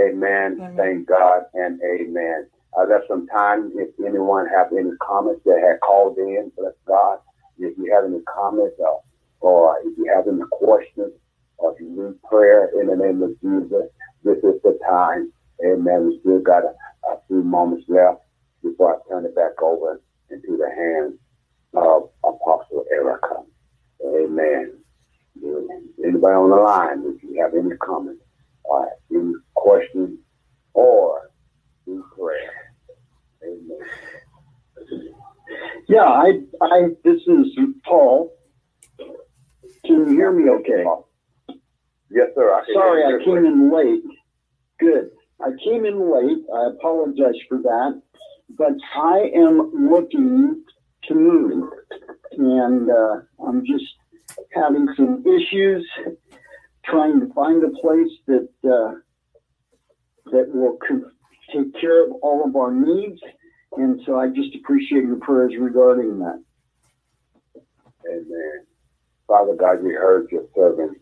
[0.00, 0.58] Amen.
[0.60, 0.76] amen.
[0.76, 2.46] Thank God and amen.
[2.76, 7.18] Uh, there's some time if anyone have any comments that had called in, bless God.
[7.58, 8.98] If you have any comments uh,
[9.40, 11.12] or if you have any questions
[11.58, 13.90] or if you need prayer in the name of Jesus,
[14.24, 15.32] this is the time.
[15.64, 16.08] Amen.
[16.08, 16.74] We still got a,
[17.10, 18.22] a few moments left
[18.62, 21.18] before I turn it back over into the hands
[21.74, 23.42] of Apostle Erica.
[24.04, 24.78] Amen.
[26.04, 28.22] Anybody on the line, if you have any comments
[28.64, 30.18] or any questions
[30.74, 31.29] or
[31.86, 32.74] any prayer.
[35.88, 37.46] Yeah, I, I, this is
[37.84, 38.32] Paul.
[38.98, 40.84] Can you hear me okay?
[42.10, 42.52] Yes, sir.
[42.52, 44.02] I Sorry, I came in late.
[44.78, 45.10] Good.
[45.40, 46.44] I came in late.
[46.54, 48.02] I apologize for that.
[48.58, 50.64] But I am looking
[51.08, 51.70] to move.
[52.32, 53.84] And uh, I'm just
[54.52, 55.88] having some issues
[56.84, 58.94] trying to find a place that uh,
[60.32, 60.78] that will
[61.52, 63.20] take care of all of our needs.
[63.76, 66.42] And so I just appreciate your prayers regarding that.
[68.06, 68.66] Amen.
[69.26, 70.98] Father God, we heard your servant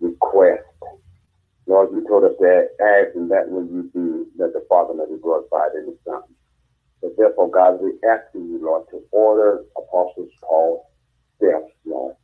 [0.00, 0.64] request.
[1.66, 5.04] Lord, you told us that ask, and that will you do, that the Father may
[5.04, 6.22] be glorified in the Son.
[7.00, 10.84] So therefore, God, we ask you, Lord, to order Apostle Paul's
[11.36, 12.16] steps, Lord.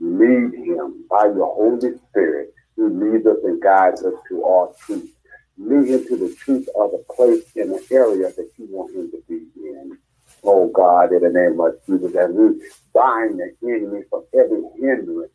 [0.00, 5.13] Lead him by your Holy Spirit, who leads us and guides us to all truth.
[5.58, 9.10] Lead him to the truth of the place in the area that you want him
[9.10, 9.96] to be in.
[10.42, 15.30] Oh God, in the name of Jesus, and we bind the enemy from every hindrance.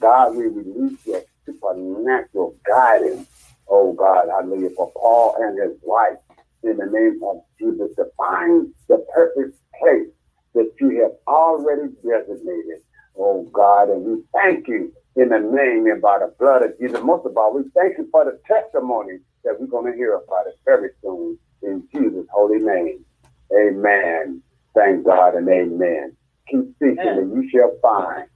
[0.00, 3.28] God, we release your supernatural guidance.
[3.68, 6.18] Oh God, I hallelujah, for Paul and his wife
[6.62, 10.08] in the name of Jesus to find the perfect place
[10.54, 12.82] that you have already designated.
[13.16, 17.00] Oh God, and we thank you in the name and by the blood of Jesus.
[17.02, 20.48] Most of all, we thank you for the testimony that we're going to hear about
[20.48, 23.04] it very soon in Jesus' holy name.
[23.56, 24.42] Amen.
[24.74, 26.16] Thank God and amen.
[26.50, 28.28] Keep seeking and you shall find.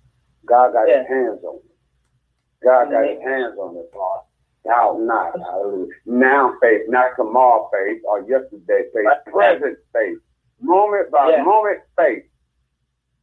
[0.46, 2.64] God got his hands on it.
[2.64, 4.20] God got his hands on it, God.
[4.64, 5.32] Doubt not.
[5.38, 5.92] Hallelujah.
[6.06, 10.18] Now faith, not tomorrow faith or yesterday faith, present faith.
[10.60, 11.44] Moment by yes.
[11.44, 12.24] moment faith.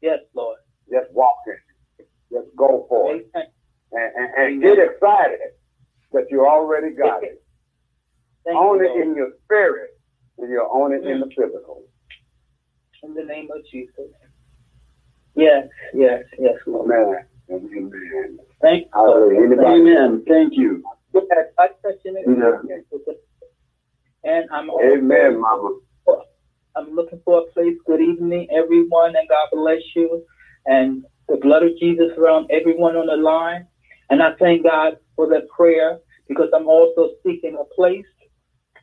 [0.02, 0.58] Yes, Lord.
[0.92, 2.06] Just walk in.
[2.32, 3.30] Just go for it.
[3.34, 3.46] And,
[3.92, 5.40] and, and get excited
[6.12, 7.42] that you already got it.
[8.56, 9.98] Own it in your spirit
[10.38, 11.42] and you'll own it in the mm-hmm.
[11.42, 11.84] physical.
[13.04, 14.12] In the name of Jesus.
[15.36, 16.92] Yes, yes, yes, Lord.
[16.92, 17.26] Amen.
[17.50, 18.40] Amen.
[18.62, 19.62] Thank you.
[19.66, 20.24] Amen.
[20.28, 20.84] Thank you.
[21.60, 21.68] I
[24.24, 25.80] And I'm Amen, Mama.
[26.76, 27.76] I'm looking for a place.
[27.86, 30.24] Good evening, everyone, and God bless you.
[30.66, 33.68] And the blood of Jesus around everyone on the line.
[34.10, 38.06] And I thank God for that prayer because I'm also seeking a place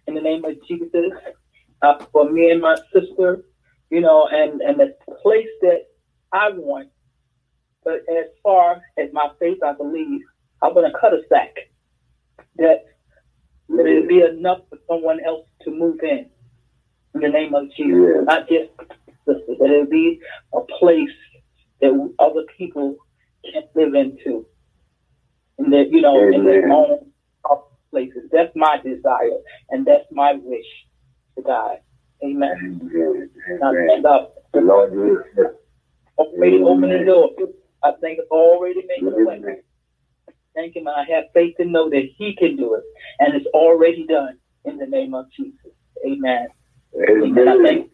[0.07, 1.13] in the name of Jesus
[1.83, 3.45] uh, for me and my sister,
[3.91, 5.85] you know, and, and the place that
[6.33, 6.89] I want.
[7.85, 10.21] But as far as my faith, I believe
[10.63, 11.55] I'm going to cut a sack
[12.57, 12.85] that,
[13.69, 16.27] it'll be enough for someone else to move in.
[17.15, 18.25] In the name of Jesus.
[18.25, 18.71] Not just
[19.27, 20.21] that it'll be
[20.53, 21.09] a place
[21.81, 22.97] that other people
[23.45, 24.47] can live into.
[25.59, 26.41] And that, you know, Amen.
[26.41, 27.13] in their own
[27.95, 28.29] places.
[28.33, 29.39] That's my desire
[29.71, 30.67] and that's my wish
[31.37, 31.79] to God.
[32.25, 32.81] Amen.
[32.83, 33.31] Amen.
[33.63, 34.03] Amen.
[34.03, 34.93] Now, the Lord
[36.19, 37.31] already opening doors.
[37.85, 39.61] I think already making a way.
[40.55, 40.89] Thank him.
[40.89, 42.83] I have faith to know that he can do it.
[43.21, 45.73] And it's already done in the name of Jesus.
[46.07, 46.49] Amen.
[47.09, 47.49] Amen.
[47.49, 47.91] Amen.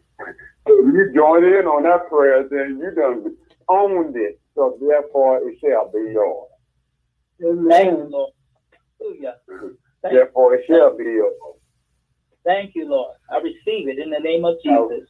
[0.66, 3.36] You join in on that prayer, then you done
[3.68, 4.40] owned it.
[4.54, 6.48] So therefore it shall be yours.
[7.42, 8.10] Amen.
[8.10, 8.32] Lord.
[10.02, 10.24] Hallelujah.
[10.24, 11.34] therefore it shall be yours.
[12.44, 13.16] Thank you, Lord.
[13.30, 15.08] I receive it in the name of Jesus.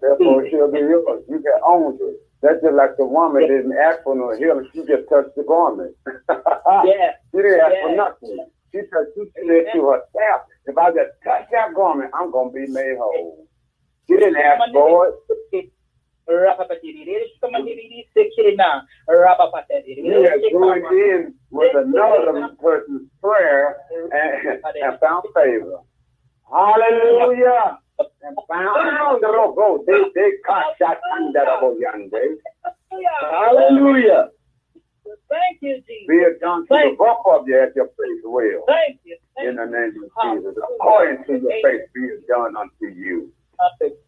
[0.00, 1.22] Therefore it shall be yours.
[1.28, 2.16] You can own it.
[2.42, 3.48] That's just like the woman yeah.
[3.48, 4.68] didn't ask for no healing.
[4.72, 5.94] She just touched the garment.
[6.08, 7.12] yeah.
[7.30, 7.82] She didn't ask yeah.
[7.82, 8.46] for nothing.
[8.72, 12.54] She touched, she said to herself, if I just touch that garment, I'm going to
[12.54, 13.46] be made whole.
[14.08, 15.14] She didn't ask for
[15.52, 15.72] it.
[20.24, 25.80] Have joined in with another person's prayer and, and found favor.
[26.50, 27.78] Hallelujah
[28.22, 29.84] and found the.
[29.86, 30.30] They they
[33.30, 34.30] Hallelujah.
[35.28, 36.06] Thank you, Jesus.
[36.08, 38.64] Be it done to Thank the both of you at your faith will.
[38.66, 39.16] Thank you.
[39.36, 40.54] Thank in the name of Jesus.
[40.58, 43.32] According to your faith, be it done unto you.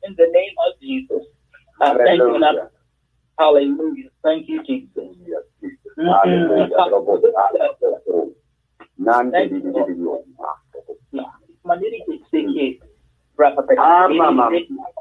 [0.05, 1.23] In the name of Jesus.
[1.83, 2.39] Hallelujah.
[2.39, 2.69] Thank you.
[3.39, 4.09] Hallelujah.
[4.23, 5.17] Thank you, Jesus.
[5.27, 5.93] Yes, Jesus.
[5.99, 6.69] Hallelujah.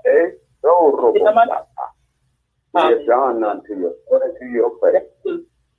[0.06, 0.30] Eh.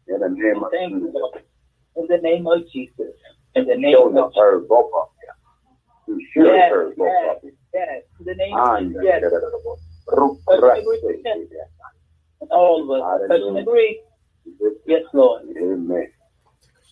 [0.08, 1.32] In the name of Jesus.
[1.96, 3.14] In the name of Jesus.
[3.56, 4.52] In the name of Jesus.
[6.36, 7.52] yes, heard both yes, of you.
[7.74, 9.91] Yes, in the name of Jesus.
[10.08, 11.58] Yes.
[12.50, 13.28] All of us.
[13.28, 14.00] Touch and agree.
[14.86, 15.42] Yes, Lord.
[15.56, 16.08] Amen.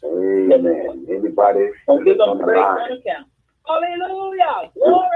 [0.05, 1.07] Amen.
[1.11, 1.70] Anybody?
[1.87, 3.27] Don't give them praise on account.
[3.66, 4.70] Hallelujah.
[4.74, 5.09] Glory.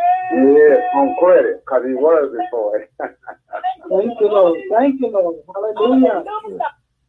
[0.58, 2.90] Yes, on credit, because he was for it.
[2.98, 4.58] Thank you, Lord.
[4.72, 5.36] Thank you, Lord.
[5.54, 6.24] Hallelujah.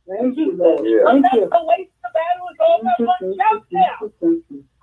[0.08, 0.80] Thank you, Lord.
[1.06, 1.50] Thank you.
[1.50, 3.06] The waste of battle is over.
[3.06, 3.98] One shout now.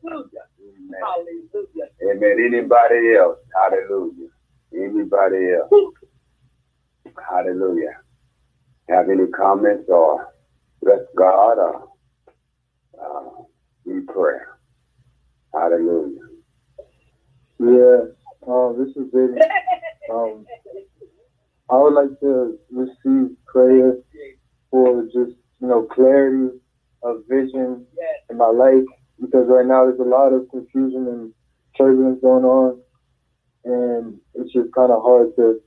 [1.03, 1.89] Hallelujah.
[2.11, 2.37] Amen.
[2.47, 3.39] Anybody else?
[3.55, 4.29] Hallelujah.
[4.75, 5.71] Anybody else?
[7.31, 7.97] Hallelujah.
[8.89, 10.29] Have any comments or
[10.83, 11.89] bless God or
[13.01, 13.43] uh,
[13.87, 14.59] in prayer?
[15.55, 16.21] Hallelujah.
[17.61, 17.99] Yeah,
[18.49, 19.39] um, this is very.
[20.13, 20.45] Um,
[21.71, 23.95] I would like to receive prayer
[24.71, 26.59] for just you know clarity
[27.03, 27.87] of vision
[28.31, 28.85] in my life
[29.21, 31.33] because right now there's a lot of confusion and
[31.77, 32.81] turbulence going on,
[33.65, 35.61] and it's just kind of hard to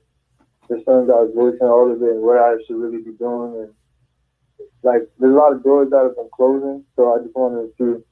[0.68, 3.60] discern God's voice and all of it and what I should really be doing.
[3.62, 3.74] And
[4.82, 7.72] like, there's a lot of doors that have been closing, so I just wanted to
[7.78, 8.04] see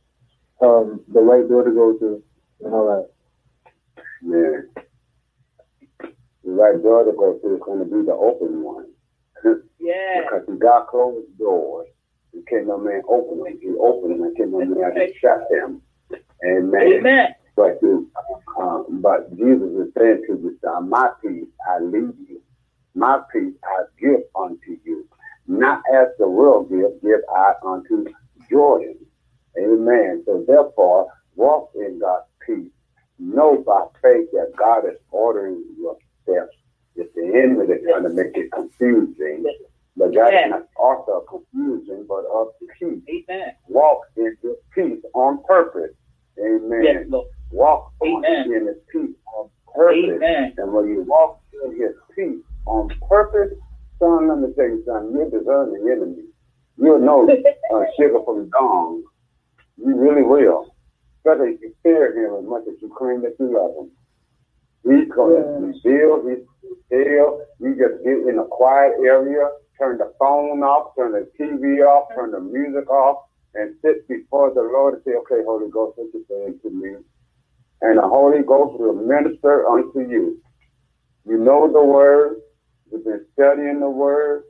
[0.65, 2.23] um, the right door to go to
[2.65, 3.11] and all that.
[4.23, 4.83] Yeah.
[6.45, 8.87] The right door to go to is going to be the open one.
[9.85, 10.23] Yeah.
[10.23, 11.89] Because if God closed doors,
[12.33, 13.59] you can't no man open them.
[13.61, 15.83] He opened them and can't no man shut them.
[16.45, 16.83] Amen.
[17.01, 17.35] Amen.
[17.57, 17.79] But
[18.59, 22.43] um, but Jesus is saying to you, son, my peace I leave you,
[22.95, 25.09] my peace I give unto you.
[25.47, 28.07] Not as the world gives, give I unto
[28.51, 28.97] Jordan.
[29.59, 30.23] Amen.
[30.27, 32.73] So therefore, walk in God's peace.
[33.19, 36.55] Know by faith that God is ordering your steps.
[36.97, 39.45] It's the enemy that's trying to make it confusing.
[39.97, 40.49] But that's Yeah.
[40.49, 42.49] not also confusion, but of
[42.81, 43.03] peace.
[43.09, 43.55] Amen.
[43.69, 45.95] Walk in His peace on purpose.
[46.39, 46.83] Amen.
[46.83, 47.29] Yes, Lord.
[47.51, 48.53] Walk Amen.
[48.53, 50.17] in His peace on purpose.
[50.17, 50.55] Amen.
[50.59, 53.57] And when you walk in His peace on purpose,
[53.99, 55.13] son, let me tell you something.
[55.13, 56.25] You'll discern the enemy.
[56.77, 57.29] You'll know
[57.75, 59.05] uh, sugar from dong.
[59.77, 60.75] You really will.
[61.19, 63.91] Especially if you fear Him as much as you claim that you love Him.
[64.85, 66.45] He's going to reveal, he's
[66.87, 67.41] still.
[67.59, 69.49] You just get in a quiet area,
[69.79, 73.25] turn the phone off, turn the TV off, turn the music off,
[73.55, 76.97] and sit before the Lord and say, okay, Holy Ghost, what you saying to me?
[77.83, 80.43] And the Holy Ghost will minister unto you.
[81.27, 82.37] You know the word.
[82.91, 84.45] You've been studying the word.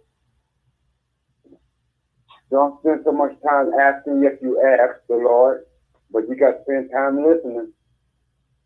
[2.50, 5.62] Don't spend so much time asking, yes, you ask the Lord,
[6.12, 7.72] but you got to spend time listening.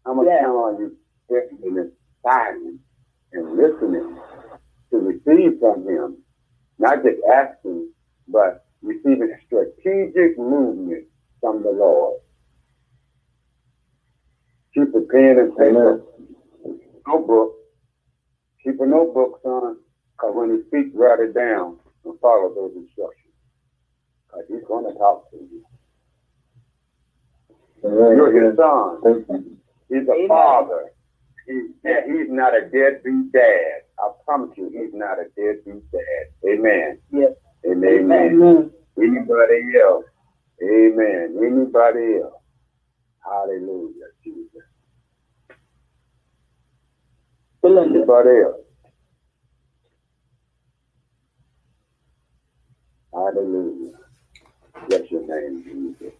[0.07, 0.43] How much Yeah.
[0.43, 0.97] time are you
[1.27, 1.93] spending in
[2.23, 2.81] silence
[3.33, 4.19] and listening
[4.91, 6.25] to receive from Him?
[6.79, 7.93] Not just asking,
[8.29, 9.38] but receiving
[9.89, 11.05] strategic movement
[11.41, 12.21] from the Lord.
[14.75, 16.03] Keep a pen and paper,
[17.07, 17.53] notebook.
[18.63, 19.79] Keep a notebook, son,
[20.13, 23.35] because when he speaks, write it down and follow those instructions.
[24.27, 25.65] Because he's going to talk to you.
[27.83, 29.01] You're his son.
[29.03, 29.57] Thank you.
[29.89, 30.29] He's a Amen.
[30.29, 30.91] father.
[31.47, 33.83] He, he's not a deadbeat dad.
[33.99, 36.49] I promise you, he's not a deadbeat dad.
[36.49, 36.99] Amen.
[37.11, 37.33] Yes.
[37.67, 38.13] Amen.
[38.13, 38.71] Amen.
[39.03, 40.07] Anybody else?
[40.63, 41.37] Amen.
[41.39, 42.35] Anybody else?
[43.25, 44.63] Hallelujah, Jesus.
[47.65, 48.63] Anybody else?
[53.15, 53.93] Hallelujah.
[54.89, 56.15] Bless your name, Jesus.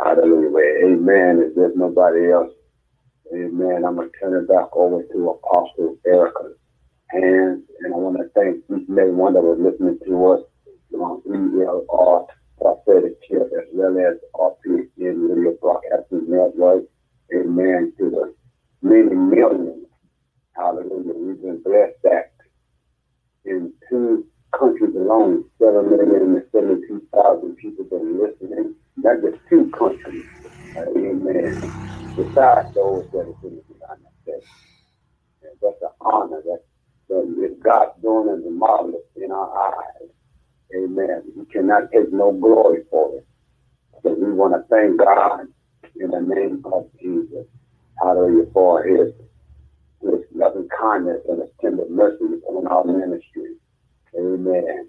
[0.00, 0.86] Hallelujah.
[0.86, 1.44] Amen.
[1.46, 2.52] If there's nobody else,
[3.34, 3.84] amen.
[3.86, 6.44] I'm going to turn it back over to Apostle Erica.
[7.10, 7.64] hands.
[7.80, 10.40] And I want to thank each and every one that was listening to us
[10.94, 12.26] on ELR
[12.60, 16.84] Prophetic Shift as well as RPN Radio Broadcasting Network.
[17.34, 17.92] Amen.
[17.98, 18.34] To the
[18.82, 19.86] many millions.
[20.56, 21.14] Hallelujah.
[21.14, 22.32] We've been blessed that
[23.44, 24.26] in two
[24.58, 28.74] countries alone, 7 million and 72,000 people been listening.
[28.96, 30.26] Not just two countries.
[30.76, 31.62] Uh, amen.
[32.16, 34.46] Besides those that are in the United States.
[35.42, 36.42] And that's an honor.
[36.44, 36.62] That
[37.10, 40.10] it's God's doing the marvelous in our eyes.
[40.76, 41.22] Amen.
[41.36, 43.26] We cannot take no glory for it.
[44.02, 45.48] So we want to thank God
[46.00, 47.46] in the name of Jesus.
[48.02, 49.12] Hallelujah for his,
[50.02, 53.56] his loving kindness and his tender mercy on our ministry.
[54.18, 54.88] Amen.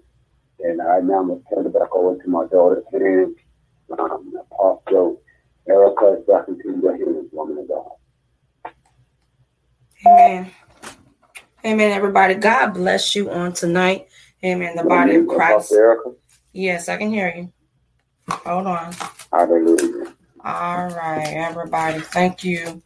[0.60, 3.36] And I now I'm going to turn it back over to my daughter's hands.
[3.98, 5.20] Um, Apostle
[5.68, 7.90] Erica is back into your hands, woman of God.
[10.06, 10.50] Amen.
[11.64, 12.34] Amen, everybody.
[12.34, 14.08] God bless you on tonight.
[14.44, 14.76] Amen.
[14.76, 15.72] The body of Christ.
[16.52, 17.52] Yes, I can hear you.
[18.28, 18.92] Hold on.
[19.32, 20.12] Hallelujah.
[20.44, 22.00] All right, everybody.
[22.00, 22.82] Thank you.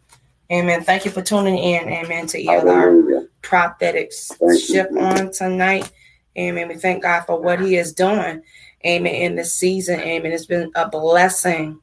[0.52, 0.84] Amen.
[0.84, 1.88] Thank you for tuning in.
[1.88, 2.26] Amen.
[2.28, 3.26] To ELR Hallelujah.
[3.42, 4.58] prophetic Thank you.
[4.58, 5.90] ship on tonight.
[6.38, 6.68] Amen.
[6.68, 8.42] We thank God for what He has done.
[8.84, 9.14] Amen.
[9.14, 10.00] In this season.
[10.00, 10.32] Amen.
[10.32, 11.80] It's been a blessing.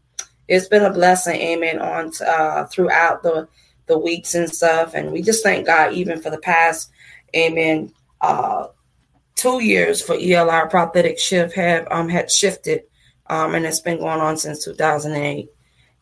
[0.47, 1.41] It's been a blessing.
[1.41, 1.79] Amen.
[1.79, 3.47] On uh, throughout the
[3.87, 6.89] the weeks and stuff, and we just thank God even for the past.
[7.35, 7.91] Amen.
[8.21, 8.67] Uh,
[9.35, 12.84] two years for ELR prophetic shift have um had shifted,
[13.27, 15.49] um, and it's been going on since 2008.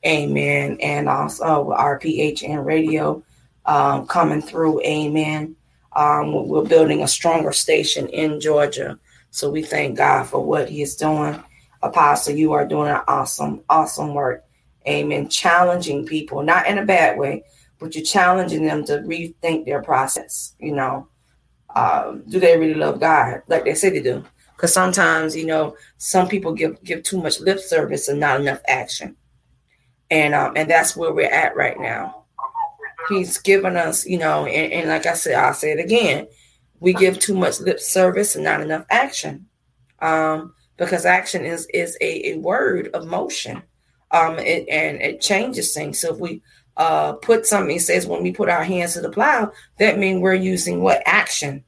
[0.06, 0.78] Amen.
[0.82, 3.24] And also RPHN radio
[3.66, 4.82] um, coming through.
[4.82, 5.56] Amen.
[5.96, 8.98] Um, we're building a stronger station in Georgia.
[9.30, 11.42] So we thank God for what He is doing.
[11.84, 14.44] Apostle, you are doing an awesome, awesome work.
[14.88, 15.30] Amen.
[15.30, 17.44] Challenging people, not in a bad way,
[17.80, 20.54] but you're challenging them to rethink their process.
[20.60, 21.08] You know,
[21.76, 24.24] um, do they really love God like they say they do?
[24.56, 28.62] Because sometimes, you know, some people give give too much lip service and not enough
[28.68, 29.16] action,
[30.10, 32.26] and um, and that's where we're at right now.
[33.10, 36.28] He's given us, you know, and, and like I said, I'll say it again.
[36.80, 39.48] We give too much lip service and not enough action,
[40.00, 43.64] um, because action is is a, a word of motion,
[44.12, 46.00] um, it, and it changes things.
[46.00, 46.44] So if we
[46.78, 50.34] uh, put something, says when we put our hands to the plow, that means we're
[50.34, 51.64] using what action,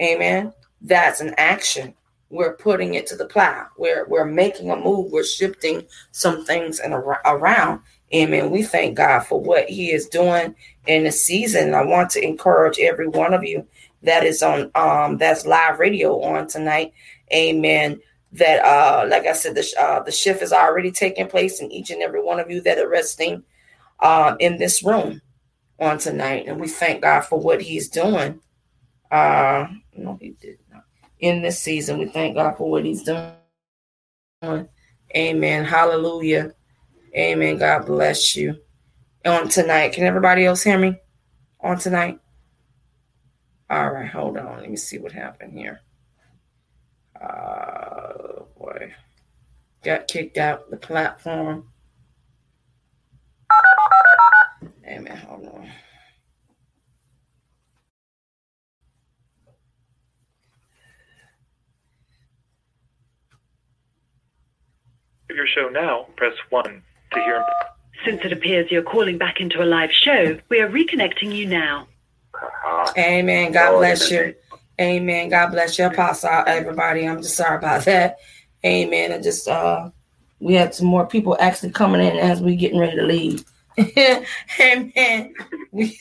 [0.00, 0.52] amen.
[0.80, 1.94] That's an action.
[2.30, 3.66] We're putting it to the plow.
[3.78, 5.10] We're we're making a move.
[5.10, 7.80] We're shifting some things and around.
[8.14, 8.50] Amen.
[8.50, 10.54] We thank God for what He is doing
[10.86, 11.74] in the season.
[11.74, 13.66] I want to encourage every one of you
[14.02, 16.92] that is on um that's live radio on tonight.
[17.32, 18.00] Amen.
[18.32, 21.90] That uh like I said, the uh, the shift is already taking place in each
[21.90, 23.42] and every one of you that are resting
[24.00, 25.20] uh, in this room
[25.78, 28.40] on tonight, and we thank God for what He's doing.
[29.10, 30.84] Uh, no, He did not.
[31.20, 33.32] In this season, we thank God for what He's doing.
[35.16, 35.64] Amen.
[35.64, 36.54] Hallelujah.
[37.16, 37.58] Amen.
[37.58, 38.58] God bless you.
[39.24, 40.96] On tonight, can everybody else hear me?
[41.60, 42.20] On tonight.
[43.70, 44.60] All right, hold on.
[44.60, 45.80] Let me see what happened here.
[47.20, 48.94] Uh, boy,
[49.82, 51.68] got kicked out the platform.
[54.88, 55.16] Amen.
[55.18, 55.70] Hold on.
[65.38, 66.82] your show now, press 1
[67.12, 67.44] to hear.
[68.04, 71.86] Since it appears you're calling back into a live show, we are reconnecting you now.
[72.96, 73.52] Amen.
[73.52, 74.34] God bless you.
[74.80, 75.28] Amen.
[75.28, 77.06] God bless you, Apostle, everybody.
[77.06, 78.18] I'm just sorry about that.
[78.64, 79.12] Amen.
[79.12, 79.90] I just uh
[80.40, 83.44] we had some more people actually coming in as we getting ready to leave.
[84.60, 85.34] Amen.
[85.70, 85.98] We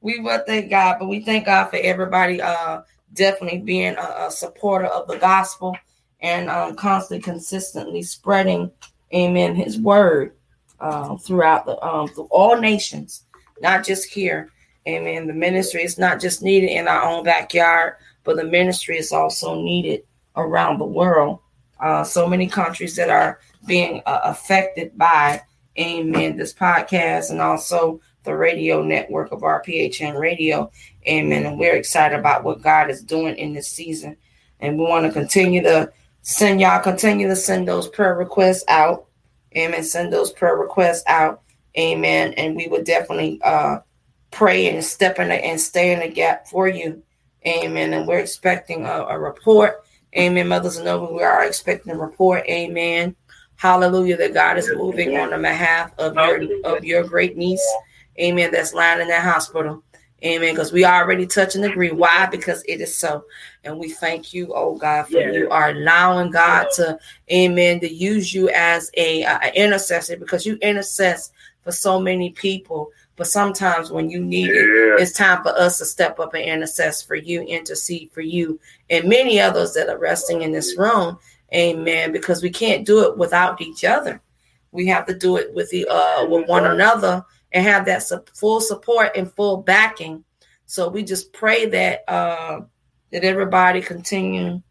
[0.00, 2.82] we will thank God, but we thank God for everybody uh
[3.12, 5.76] definitely being a, a supporter of the gospel
[6.20, 8.70] and um, constantly, consistently spreading,
[9.14, 10.32] Amen, His word
[10.80, 13.24] uh, throughout the um, through all nations,
[13.60, 14.50] not just here.
[14.88, 15.26] Amen.
[15.26, 17.94] The ministry is not just needed in our own backyard,
[18.24, 20.02] but the ministry is also needed
[20.36, 21.40] around the world.
[21.80, 25.42] Uh, so many countries that are being uh, affected by
[25.78, 26.36] Amen.
[26.36, 30.70] This podcast and also the radio network of RPHN Radio.
[31.06, 31.46] Amen.
[31.46, 34.16] And we're excited about what God is doing in this season.
[34.60, 35.92] And we want to continue to
[36.22, 39.06] send y'all, continue to send those prayer requests out.
[39.56, 39.84] Amen.
[39.84, 41.42] Send those prayer requests out.
[41.78, 42.32] Amen.
[42.34, 43.80] And we would definitely uh,
[44.30, 47.02] pray and step in the, and stay in the gap for you.
[47.46, 47.92] Amen.
[47.92, 49.84] And we're expecting a, a report.
[50.16, 50.48] Amen.
[50.48, 52.44] Mothers and over, we are expecting a report.
[52.48, 53.14] Amen
[53.56, 57.66] Hallelujah, that God is moving on the behalf of your of your great niece.
[58.20, 58.50] Amen.
[58.52, 59.82] That's lying in that hospital.
[60.24, 60.54] Amen.
[60.54, 61.90] Because we already touch and agree.
[61.90, 62.26] Why?
[62.26, 63.24] Because it is so.
[63.64, 65.30] And we thank you, oh God, for yeah.
[65.30, 66.98] you are allowing God to,
[67.30, 71.30] amen, to use you as a, a intercessor because you intercess
[71.62, 72.90] for so many people.
[73.16, 74.54] But sometimes when you need yeah.
[74.54, 78.58] it, it's time for us to step up and intercess for you, intercede for you,
[78.88, 81.18] and many others that are resting in this room.
[81.54, 82.12] Amen.
[82.12, 84.20] Because we can't do it without each other.
[84.72, 88.24] We have to do it with the uh with one another and have that su-
[88.34, 90.24] full support and full backing.
[90.66, 92.60] So we just pray that uh
[93.12, 94.62] that everybody continue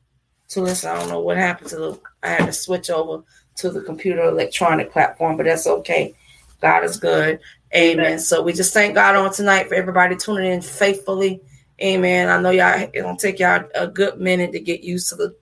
[0.49, 0.91] to listen.
[0.91, 3.23] I don't know what happened to the I had to switch over
[3.57, 6.13] to the computer electronic platform, but that's okay.
[6.61, 7.39] God is good.
[7.73, 8.05] Amen.
[8.05, 8.19] Amen.
[8.19, 11.41] So we just thank God on tonight for everybody tuning in faithfully.
[11.81, 12.29] Amen.
[12.29, 15.35] I know y'all it gonna take y'all a good minute to get used to the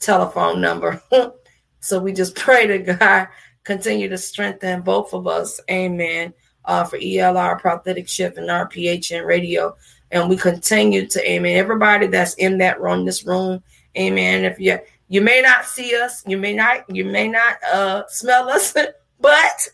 [0.00, 1.02] telephone number.
[1.80, 3.28] so we just pray to God
[3.64, 5.60] continue to strengthen both of us.
[5.70, 6.32] Amen.
[6.64, 9.76] Uh, for ELR Prophetic Shift and RPHN Radio.
[10.10, 11.56] And we continue to, amen.
[11.56, 13.62] Everybody that's in that room, this room,
[13.96, 14.44] amen.
[14.44, 14.78] If you
[15.08, 18.74] you may not see us, you may not, you may not uh smell us,
[19.20, 19.68] but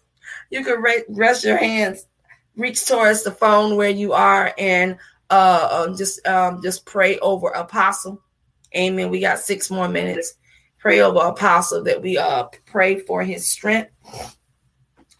[0.51, 2.07] you can ra- rest your hands,
[2.57, 4.99] reach towards the phone where you are, and
[5.31, 8.20] uh, um, just um, just pray over Apostle
[8.77, 9.11] Amen.
[9.11, 10.35] We got six more minutes.
[10.78, 13.90] Pray over Apostle that we uh pray for his strength.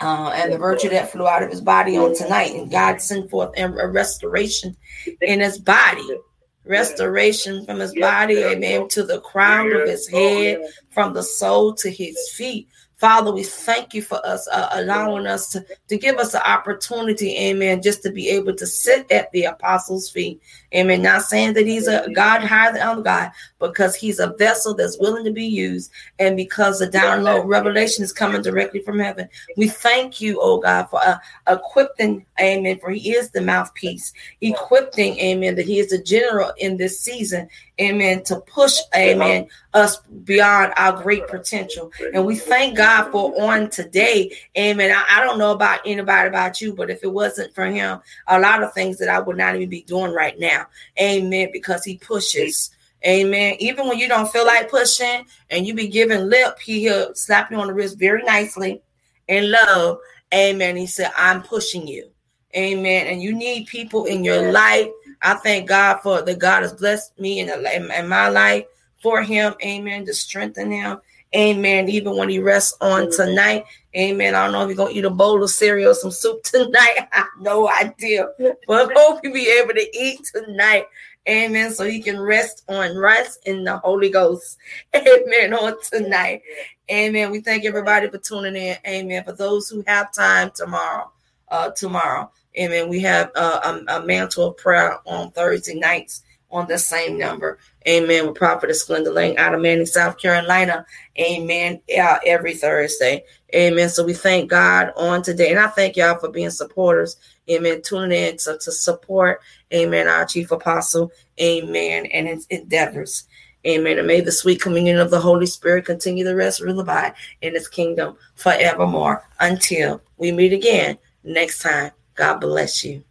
[0.01, 3.31] Uh, and the virtue that flew out of his body on tonight, and God sent
[3.31, 4.77] forth a restoration
[5.21, 6.19] in his body,
[6.65, 10.61] restoration from his body, amen, to the crown of his head,
[10.91, 12.69] from the soul to his feet,
[13.03, 17.37] Father, we thank you for us uh, allowing us to, to give us the opportunity,
[17.37, 20.41] amen, just to be able to sit at the apostles' feet.
[20.73, 21.03] Amen.
[21.03, 25.01] Not saying that he's a God higher than other God, because he's a vessel that's
[25.01, 25.91] willing to be used.
[26.21, 30.85] And because the download revelation is coming directly from heaven, we thank you, oh God,
[30.85, 31.19] for uh,
[31.49, 36.77] equipping, amen, for he is the mouthpiece, equipping, amen, that he is the general in
[36.77, 37.49] this season,
[37.81, 41.91] amen, to push, amen, us beyond our great potential.
[42.15, 44.91] And we thank God for on today, amen.
[44.91, 48.39] I, I don't know about anybody about you, but if it wasn't for him, a
[48.39, 50.67] lot of things that I would not even be doing right now,
[51.01, 52.71] amen, because he pushes.
[53.05, 53.57] Amen.
[53.59, 57.57] Even when you don't feel like pushing and you be giving lip, he'll slap you
[57.57, 58.81] on the wrist very nicely
[59.27, 59.99] in love.
[60.33, 60.77] Amen.
[60.77, 62.09] He said, I'm pushing you.
[62.57, 63.07] Amen.
[63.09, 64.89] And you need people in your life.
[65.21, 68.67] I thank God for that God has blessed me in, in, in my life
[69.03, 69.55] for him.
[69.65, 70.05] Amen.
[70.07, 71.01] To strengthen him.
[71.35, 71.89] Amen.
[71.89, 73.65] Even when he rests on tonight.
[73.97, 74.35] Amen.
[74.35, 77.09] I don't know if you're gonna eat a bowl of cereal, some soup tonight.
[77.13, 78.29] I have no idea.
[78.67, 80.87] But hope you be able to eat tonight.
[81.29, 81.73] Amen.
[81.73, 84.59] So he can rest on rest in the Holy Ghost.
[84.95, 85.55] Amen.
[85.55, 86.43] On tonight.
[86.91, 87.31] Amen.
[87.31, 88.77] We thank everybody for tuning in.
[88.87, 89.25] Amen.
[89.25, 91.11] For those who have time tomorrow,
[91.49, 92.31] uh, tomorrow.
[92.59, 92.89] Amen.
[92.89, 96.23] We have uh, a, a mantle of prayer on Thursday nights
[96.53, 97.59] on the same number.
[97.89, 98.27] Amen.
[98.27, 100.87] With Prophetess Glenda Lang out of Manning, South Carolina.
[101.19, 101.81] Amen.
[101.99, 103.25] Uh, every Thursday.
[103.55, 103.89] Amen.
[103.89, 105.51] So we thank God on today.
[105.51, 107.17] And I thank y'all for being supporters.
[107.51, 107.83] Amen.
[107.83, 109.41] Tuning in to, to support.
[109.73, 110.07] Amen.
[110.07, 111.11] Our chief apostle.
[111.41, 112.07] Amen.
[112.07, 113.27] And his endeavors.
[113.67, 113.99] Amen.
[113.99, 117.55] And may the sweet communion of the Holy Spirit continue to rest, rule, abide in
[117.55, 121.93] his kingdom forevermore until we meet again next time.
[122.15, 123.05] God bless you.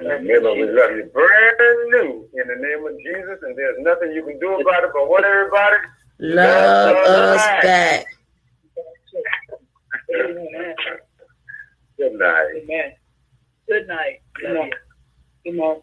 [0.00, 1.56] Remember, we love you brand
[1.90, 4.90] new in the name of Jesus, and there's nothing you can do about it.
[4.92, 5.76] But what, everybody?
[6.18, 8.06] Love us back.
[10.14, 10.74] Amen.
[11.98, 12.46] Good night.
[12.62, 12.92] Amen.
[13.68, 14.22] Good night.
[14.40, 14.72] Good night.
[15.44, 15.82] Good night.